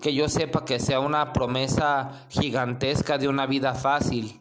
que 0.00 0.14
yo 0.14 0.28
sepa 0.28 0.64
que 0.64 0.78
sea 0.78 1.00
una 1.00 1.34
promesa 1.34 2.26
gigantesca 2.30 3.18
de 3.18 3.28
una 3.28 3.46
vida 3.46 3.74
fácil. 3.74 4.40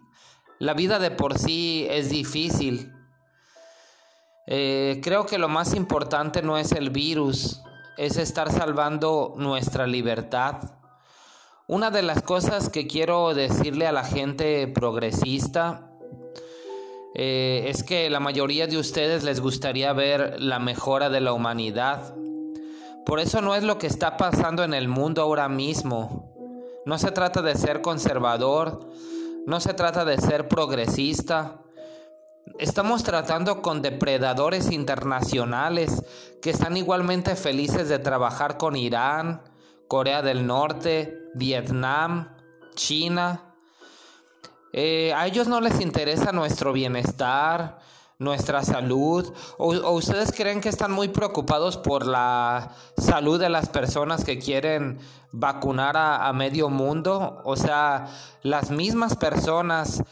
La 0.58 0.74
vida 0.74 1.00
de 1.00 1.12
por 1.12 1.38
sí 1.38 1.86
es 1.90 2.10
difícil. 2.10 2.94
Eh, 4.46 5.02
creo 5.04 5.26
que 5.26 5.38
lo 5.38 5.50
más 5.50 5.74
importante 5.74 6.42
no 6.42 6.58
es 6.58 6.72
el 6.72 6.92
virus, 6.92 7.62
es 7.98 8.16
estar 8.16 8.50
salvando 8.50 9.34
nuestra 9.36 9.86
libertad. 9.86 10.78
Una 11.68 11.92
de 11.92 12.04
las 12.04 12.22
cosas 12.22 12.70
que 12.70 12.88
quiero 12.88 13.34
decirle 13.34 13.86
a 13.86 13.92
la 13.92 14.06
gente 14.06 14.66
progresista 14.70 15.87
eh, 17.20 17.64
es 17.70 17.82
que 17.82 18.12
la 18.12 18.20
mayoría 18.20 18.68
de 18.68 18.78
ustedes 18.78 19.24
les 19.24 19.42
gustaría 19.42 19.92
ver 19.92 20.40
la 20.40 20.60
mejora 20.60 21.10
de 21.10 21.20
la 21.20 21.34
humanidad. 21.34 22.14
Por 23.08 23.20
eso 23.20 23.42
no 23.42 23.56
es 23.56 23.64
lo 23.64 23.80
que 23.80 23.88
está 23.88 24.18
pasando 24.18 24.64
en 24.64 24.76
el 24.76 24.88
mundo 24.88 25.24
ahora 25.24 25.50
mismo. 25.50 26.32
No 26.86 27.00
se 27.00 27.10
trata 27.10 27.42
de 27.42 27.56
ser 27.56 27.82
conservador, 27.82 28.88
no 29.48 29.60
se 29.60 29.74
trata 29.74 30.06
de 30.06 30.20
ser 30.22 30.48
progresista. 30.48 31.58
Estamos 32.60 33.04
tratando 33.04 33.64
con 33.64 33.82
depredadores 33.82 34.72
internacionales 34.72 36.04
que 36.40 36.52
están 36.52 36.78
igualmente 36.78 37.36
felices 37.36 37.90
de 37.90 37.98
trabajar 37.98 38.58
con 38.58 38.76
Irán, 38.76 39.42
Corea 39.88 40.22
del 40.22 40.46
Norte, 40.46 41.18
Vietnam, 41.34 42.36
China, 42.76 43.47
eh, 44.74 45.14
a 45.14 45.28
ellos 45.28 45.48
no 45.48 45.62
les 45.62 45.80
interesa 45.82 46.32
nuestro 46.32 46.74
bienestar, 46.74 47.80
nuestra 48.20 48.64
salud, 48.64 49.32
o, 49.58 49.92
ustedes 49.92 50.32
creen 50.32 50.60
que 50.60 50.70
están 50.70 50.92
muy 50.92 51.08
preocupados 51.10 51.78
por 51.78 52.06
la 52.08 52.72
salud 52.98 53.40
de 53.40 53.50
las 53.50 53.70
personas 53.70 54.24
que 54.24 54.40
quieren 54.40 55.00
vacunar 55.32 55.96
a, 55.98 56.32
medio 56.34 56.70
mundo, 56.70 57.42
o 57.44 57.56
sea, 57.56 58.08
las 58.42 58.72
mismas 58.72 59.16
personas 59.16 60.04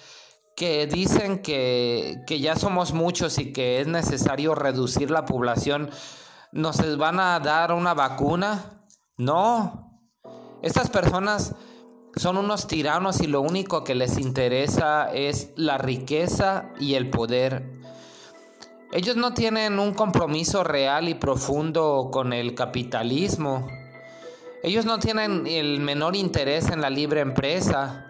que 0.56 0.88
dicen 0.88 1.42
que, 1.42 2.24
que 2.28 2.40
ya 2.40 2.56
somos 2.56 2.94
muchos 2.94 3.40
y 3.40 3.52
que 3.52 3.82
es 3.82 3.88
necesario 3.88 4.56
reducir 4.56 5.10
la 5.10 5.26
población, 5.26 5.90
¿nos 6.52 6.98
van 6.98 7.20
a 7.20 7.40
dar 7.40 7.74
una 7.74 7.94
vacuna? 7.94 8.84
No. 9.18 10.00
Estas 10.62 10.90
personas 10.90 11.56
son 12.16 12.38
unos 12.38 12.68
tiranos 12.68 13.20
y 13.22 13.28
lo 13.28 13.42
único 13.42 13.84
que 13.84 13.96
les 13.96 14.18
interesa 14.18 15.12
es 15.14 15.52
la 15.56 15.78
riqueza 15.78 16.70
y 16.80 16.94
el 16.94 17.10
poder. 17.10 17.64
Ellos 18.94 19.18
no 19.18 19.34
tienen 19.34 19.80
un 19.80 19.94
compromiso 19.94 20.64
real 20.64 21.10
y 21.10 21.16
profundo 21.16 22.10
con 22.12 22.32
el 22.32 22.56
capitalismo. 22.56 23.68
Ellos 24.64 24.86
no 24.86 25.00
tienen 25.00 25.46
el 25.46 25.82
menor 25.82 26.16
interés 26.16 26.70
en 26.70 26.80
la 26.80 26.90
libre 26.90 27.20
empresa. 27.20 28.08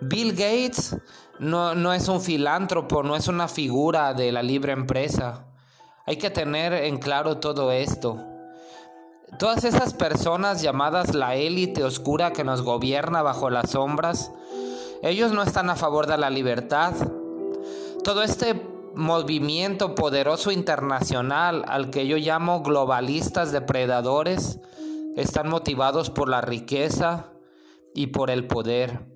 Bill 0.00 0.32
Gates 0.32 0.96
no, 1.40 1.74
no, 1.74 1.92
es 1.92 2.08
un 2.08 2.20
filántropo, 2.20 3.02
no 3.02 3.16
es 3.16 3.26
una 3.26 3.48
figura 3.48 4.14
de 4.14 4.30
la 4.30 4.42
libre 4.42 4.72
empresa. 4.72 5.46
Hay 6.06 6.16
que 6.16 6.30
tener 6.30 6.72
en 6.72 6.98
claro 6.98 7.38
todo 7.38 7.72
esto. 7.72 8.37
Todas 9.36 9.64
esas 9.64 9.94
personas 9.94 10.62
llamadas 10.62 11.14
la 11.14 11.36
élite 11.36 11.84
oscura 11.84 12.32
que 12.32 12.44
nos 12.44 12.62
gobierna 12.62 13.22
bajo 13.22 13.50
las 13.50 13.70
sombras, 13.70 14.32
ellos 15.02 15.32
no 15.32 15.42
están 15.42 15.70
a 15.70 15.76
favor 15.76 16.06
de 16.06 16.18
la 16.18 16.30
libertad. 16.30 16.94
Todo 18.02 18.22
este 18.22 18.60
movimiento 18.94 19.94
poderoso 19.94 20.50
internacional 20.50 21.64
al 21.68 21.90
que 21.90 22.06
yo 22.06 22.16
llamo 22.16 22.62
globalistas 22.62 23.52
depredadores 23.52 24.58
están 25.14 25.48
motivados 25.48 26.10
por 26.10 26.28
la 26.28 26.40
riqueza 26.40 27.26
y 27.94 28.08
por 28.08 28.30
el 28.30 28.46
poder. 28.46 29.06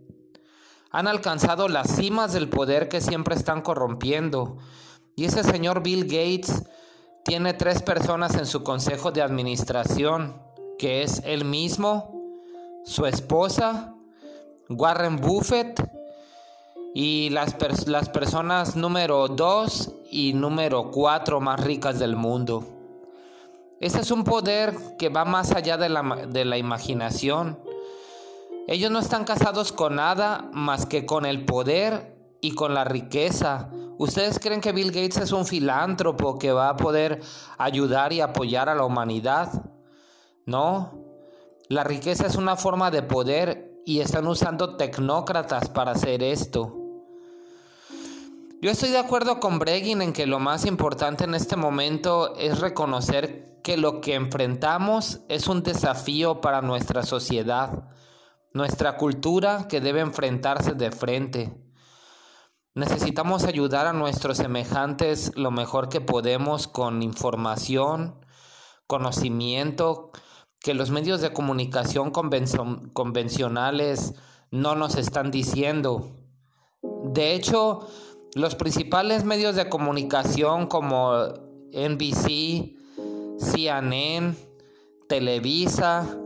Han 0.90 1.08
alcanzado 1.08 1.68
las 1.68 1.96
cimas 1.96 2.32
del 2.32 2.48
poder 2.48 2.88
que 2.88 3.00
siempre 3.00 3.34
están 3.34 3.62
corrompiendo. 3.62 4.58
Y 5.16 5.24
ese 5.24 5.42
señor 5.42 5.82
Bill 5.82 6.04
Gates 6.04 6.64
tiene 7.24 7.54
tres 7.54 7.82
personas 7.82 8.34
en 8.34 8.46
su 8.46 8.62
consejo 8.62 9.12
de 9.12 9.22
administración, 9.22 10.34
que 10.78 11.02
es 11.02 11.22
él 11.24 11.44
mismo, 11.44 12.12
su 12.84 13.06
esposa, 13.06 13.94
Warren 14.68 15.16
Buffett 15.16 15.80
y 16.94 17.30
las, 17.30 17.56
las 17.86 18.08
personas 18.08 18.76
número 18.76 19.28
dos 19.28 19.92
y 20.10 20.32
número 20.32 20.90
cuatro 20.90 21.40
más 21.40 21.60
ricas 21.60 21.98
del 21.98 22.16
mundo. 22.16 22.64
Este 23.80 24.00
es 24.00 24.10
un 24.10 24.24
poder 24.24 24.74
que 24.98 25.08
va 25.08 25.24
más 25.24 25.52
allá 25.52 25.76
de 25.76 25.88
la, 25.88 26.26
de 26.28 26.44
la 26.44 26.58
imaginación. 26.58 27.58
Ellos 28.68 28.90
no 28.90 28.98
están 28.98 29.24
casados 29.24 29.72
con 29.72 29.96
nada 29.96 30.48
más 30.52 30.86
que 30.86 31.06
con 31.06 31.26
el 31.26 31.44
poder 31.44 32.16
y 32.40 32.54
con 32.54 32.74
la 32.74 32.84
riqueza 32.84 33.70
¿Ustedes 34.02 34.40
creen 34.40 34.60
que 34.60 34.72
Bill 34.72 34.90
Gates 34.90 35.18
es 35.18 35.30
un 35.30 35.46
filántropo 35.46 36.36
que 36.36 36.50
va 36.50 36.70
a 36.70 36.76
poder 36.76 37.20
ayudar 37.56 38.12
y 38.12 38.20
apoyar 38.20 38.68
a 38.68 38.74
la 38.74 38.84
humanidad? 38.84 39.70
No. 40.44 41.04
La 41.68 41.84
riqueza 41.84 42.26
es 42.26 42.34
una 42.34 42.56
forma 42.56 42.90
de 42.90 43.04
poder 43.04 43.80
y 43.86 44.00
están 44.00 44.26
usando 44.26 44.76
tecnócratas 44.76 45.68
para 45.68 45.92
hacer 45.92 46.24
esto. 46.24 46.76
Yo 48.60 48.72
estoy 48.72 48.88
de 48.88 48.98
acuerdo 48.98 49.38
con 49.38 49.60
Breggin 49.60 50.02
en 50.02 50.12
que 50.12 50.26
lo 50.26 50.40
más 50.40 50.66
importante 50.66 51.22
en 51.22 51.36
este 51.36 51.54
momento 51.54 52.34
es 52.34 52.58
reconocer 52.58 53.60
que 53.62 53.76
lo 53.76 54.00
que 54.00 54.14
enfrentamos 54.16 55.20
es 55.28 55.46
un 55.46 55.62
desafío 55.62 56.40
para 56.40 56.60
nuestra 56.60 57.04
sociedad. 57.04 57.84
nuestra 58.52 58.96
cultura 58.96 59.68
que 59.68 59.80
debe 59.80 60.00
enfrentarse 60.00 60.72
de 60.72 60.90
frente. 60.90 61.71
Necesitamos 62.74 63.44
ayudar 63.44 63.86
a 63.86 63.92
nuestros 63.92 64.38
semejantes 64.38 65.30
lo 65.36 65.50
mejor 65.50 65.90
que 65.90 66.00
podemos 66.00 66.68
con 66.68 67.02
información, 67.02 68.14
conocimiento, 68.86 70.10
que 70.58 70.72
los 70.72 70.90
medios 70.90 71.20
de 71.20 71.34
comunicación 71.34 72.10
convencionales 72.10 74.14
no 74.50 74.74
nos 74.74 74.96
están 74.96 75.30
diciendo. 75.30 76.16
De 76.82 77.34
hecho, 77.34 77.86
los 78.34 78.54
principales 78.54 79.24
medios 79.24 79.54
de 79.54 79.68
comunicación 79.68 80.66
como 80.66 81.12
NBC, 81.72 82.74
CNN, 83.38 84.34
Televisa, 85.08 86.21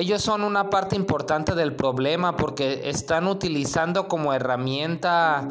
ellos 0.00 0.22
son 0.22 0.44
una 0.44 0.70
parte 0.70 0.96
importante 0.96 1.54
del 1.54 1.76
problema 1.76 2.34
porque 2.34 2.88
están 2.88 3.26
utilizando 3.26 4.08
como 4.08 4.32
herramienta 4.32 5.46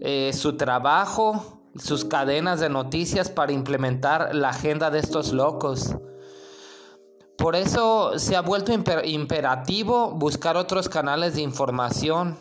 eh, 0.00 0.30
su 0.32 0.56
trabajo, 0.56 1.58
sus 1.76 2.04
cadenas 2.04 2.60
de 2.60 2.68
noticias 2.68 3.30
para 3.30 3.50
implementar 3.50 4.32
la 4.32 4.50
agenda 4.50 4.92
de 4.92 5.00
estos 5.00 5.32
locos. 5.32 5.96
Por 7.36 7.56
eso 7.56 8.16
se 8.20 8.36
ha 8.36 8.42
vuelto 8.42 8.72
imperativo 8.72 10.12
buscar 10.12 10.56
otros 10.56 10.88
canales 10.88 11.34
de 11.34 11.40
información, 11.40 12.38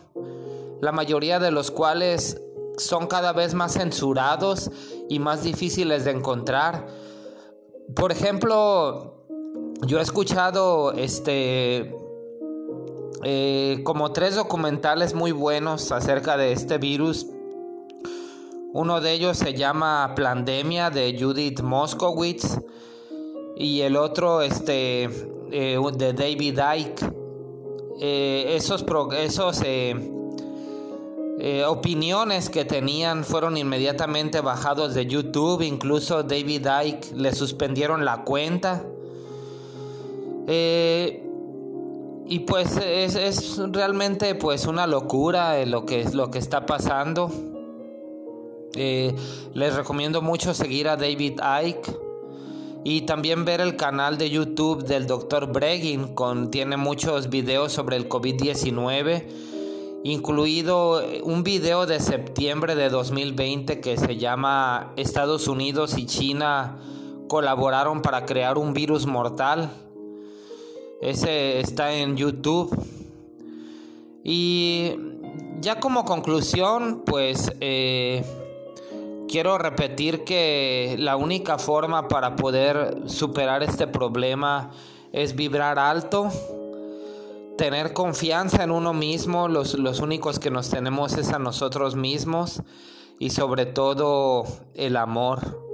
la 0.82 0.92
mayoría 0.92 1.40
de 1.40 1.50
los 1.50 1.72
cuales 1.72 2.40
son 2.78 3.08
cada 3.08 3.34
vez 3.34 3.56
más 3.56 3.74
censurados 3.74 4.70
y 5.10 5.18
más 5.18 5.42
difíciles 5.42 6.06
de 6.06 6.12
encontrar. 6.12 6.86
Por 7.96 8.12
ejemplo, 8.12 9.23
yo 9.86 10.00
he 10.00 10.02
escuchado 10.02 10.94
este 10.94 11.94
eh, 13.24 13.82
como 13.84 14.12
tres 14.12 14.36
documentales 14.36 15.14
muy 15.14 15.32
buenos 15.32 15.92
acerca 15.92 16.38
de 16.38 16.52
este 16.52 16.78
virus. 16.78 17.28
Uno 18.74 19.02
de 19.02 19.12
ellos 19.14 19.38
se 19.38 19.54
llama 19.54 20.14
Plandemia 20.16 20.90
de 20.90 21.16
Judith 21.20 21.62
Moskowitz 21.62 22.60
y 23.56 23.82
el 23.82 23.96
otro 23.98 24.42
este 24.42 25.04
eh, 25.52 25.80
de 25.98 26.14
David 26.14 26.60
Icke. 26.78 27.14
Eh, 28.00 28.56
esos 28.56 28.84
esos 29.18 29.62
opiniones 31.68 32.50
que 32.50 32.64
tenían 32.64 33.24
fueron 33.24 33.58
inmediatamente 33.58 34.40
bajados 34.40 34.94
de 34.94 35.06
YouTube, 35.06 35.62
incluso 35.62 36.24
David 36.24 36.68
Icke 36.86 37.16
le 37.16 37.34
suspendieron 37.34 38.06
la 38.06 38.24
cuenta. 38.24 38.86
Eh, 40.48 41.24
y 42.26 42.40
pues 42.40 42.78
es, 42.78 43.60
realmente 43.72 44.36
pues 44.36 44.66
una 44.66 44.88
locura 44.88 45.60
eh, 45.60 45.66
lo, 45.66 45.86
que, 45.86 46.06
lo 46.14 46.32
que 46.32 46.40
está 46.40 46.66
pasando. 46.66 47.30
les 48.76 49.76
recomiendo 49.76 50.22
mucho 50.22 50.54
seguir 50.54 50.88
a 50.88 50.96
David 50.96 51.40
Icke 51.66 52.00
y 52.84 53.02
también 53.02 53.46
ver 53.46 53.62
el 53.62 53.76
canal 53.76 54.18
de 54.18 54.30
YouTube 54.30 54.84
del 54.84 55.08
Dr. 55.08 55.52
Breggin, 55.52 56.16
contiene 56.16 56.76
muchos 56.76 57.30
videos 57.30 57.72
sobre 57.72 57.96
el 57.96 58.10
COVID-19 58.10 59.24
incluido 60.04 61.02
un 61.24 61.44
video 61.44 61.86
de 61.86 62.00
septiembre 62.02 62.76
de 62.76 62.90
2020 62.90 63.80
que 63.80 63.98
se 63.98 64.18
llama 64.18 64.92
Estados 64.98 65.48
Unidos 65.48 65.98
y 65.98 66.06
China 66.06 66.78
colaboraron 67.30 68.02
para 68.02 68.26
crear 68.26 68.58
un 68.58 68.74
virus 68.74 69.06
mortal. 69.06 69.72
Ese 71.02 71.60
está 71.60 71.94
en 71.94 72.16
YouTube. 72.16 72.76
Y 74.24 74.96
ya 75.60 75.80
como 75.80 76.06
conclusión, 76.06 77.04
pues 77.06 77.52
eh, 77.60 78.24
quiero 79.28 79.58
repetir 79.58 80.24
que 80.24 80.96
la 80.98 81.18
única 81.18 81.58
forma 81.58 82.08
para 82.08 82.36
poder 82.36 83.04
superar 83.08 83.64
este 83.64 83.88
problema 83.88 84.72
es 85.12 85.36
vibrar 85.36 85.78
alto 85.78 86.30
tener 87.58 87.94
confianza 87.94 88.64
en 88.64 88.72
uno 88.72 88.94
mismo, 88.94 89.48
los, 89.48 89.76
los 89.76 90.00
únicos 90.00 90.40
que 90.40 90.50
nos 90.50 90.70
tenemos 90.70 91.18
es 91.18 91.30
a 91.30 91.40
nosotros 91.40 91.96
mismos 91.96 92.62
y 93.20 93.30
sobre 93.30 93.66
todo 93.66 94.44
el 94.74 94.98
amor. 94.98 95.73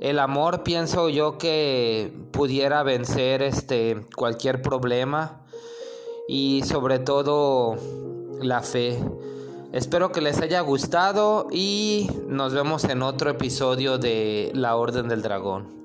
El 0.00 0.18
amor 0.18 0.62
pienso 0.62 1.10
yo 1.10 1.36
que 1.36 2.10
pudiera 2.32 2.82
vencer 2.82 3.42
este 3.42 4.06
cualquier 4.16 4.62
problema 4.62 5.42
y 6.26 6.62
sobre 6.64 6.98
todo 6.98 7.76
la 8.40 8.62
fe. 8.62 8.98
Espero 9.72 10.10
que 10.10 10.22
les 10.22 10.40
haya 10.40 10.62
gustado 10.62 11.48
y 11.52 12.10
nos 12.26 12.54
vemos 12.54 12.84
en 12.84 13.02
otro 13.02 13.28
episodio 13.28 13.98
de 13.98 14.50
La 14.54 14.74
Orden 14.76 15.06
del 15.06 15.20
Dragón. 15.20 15.79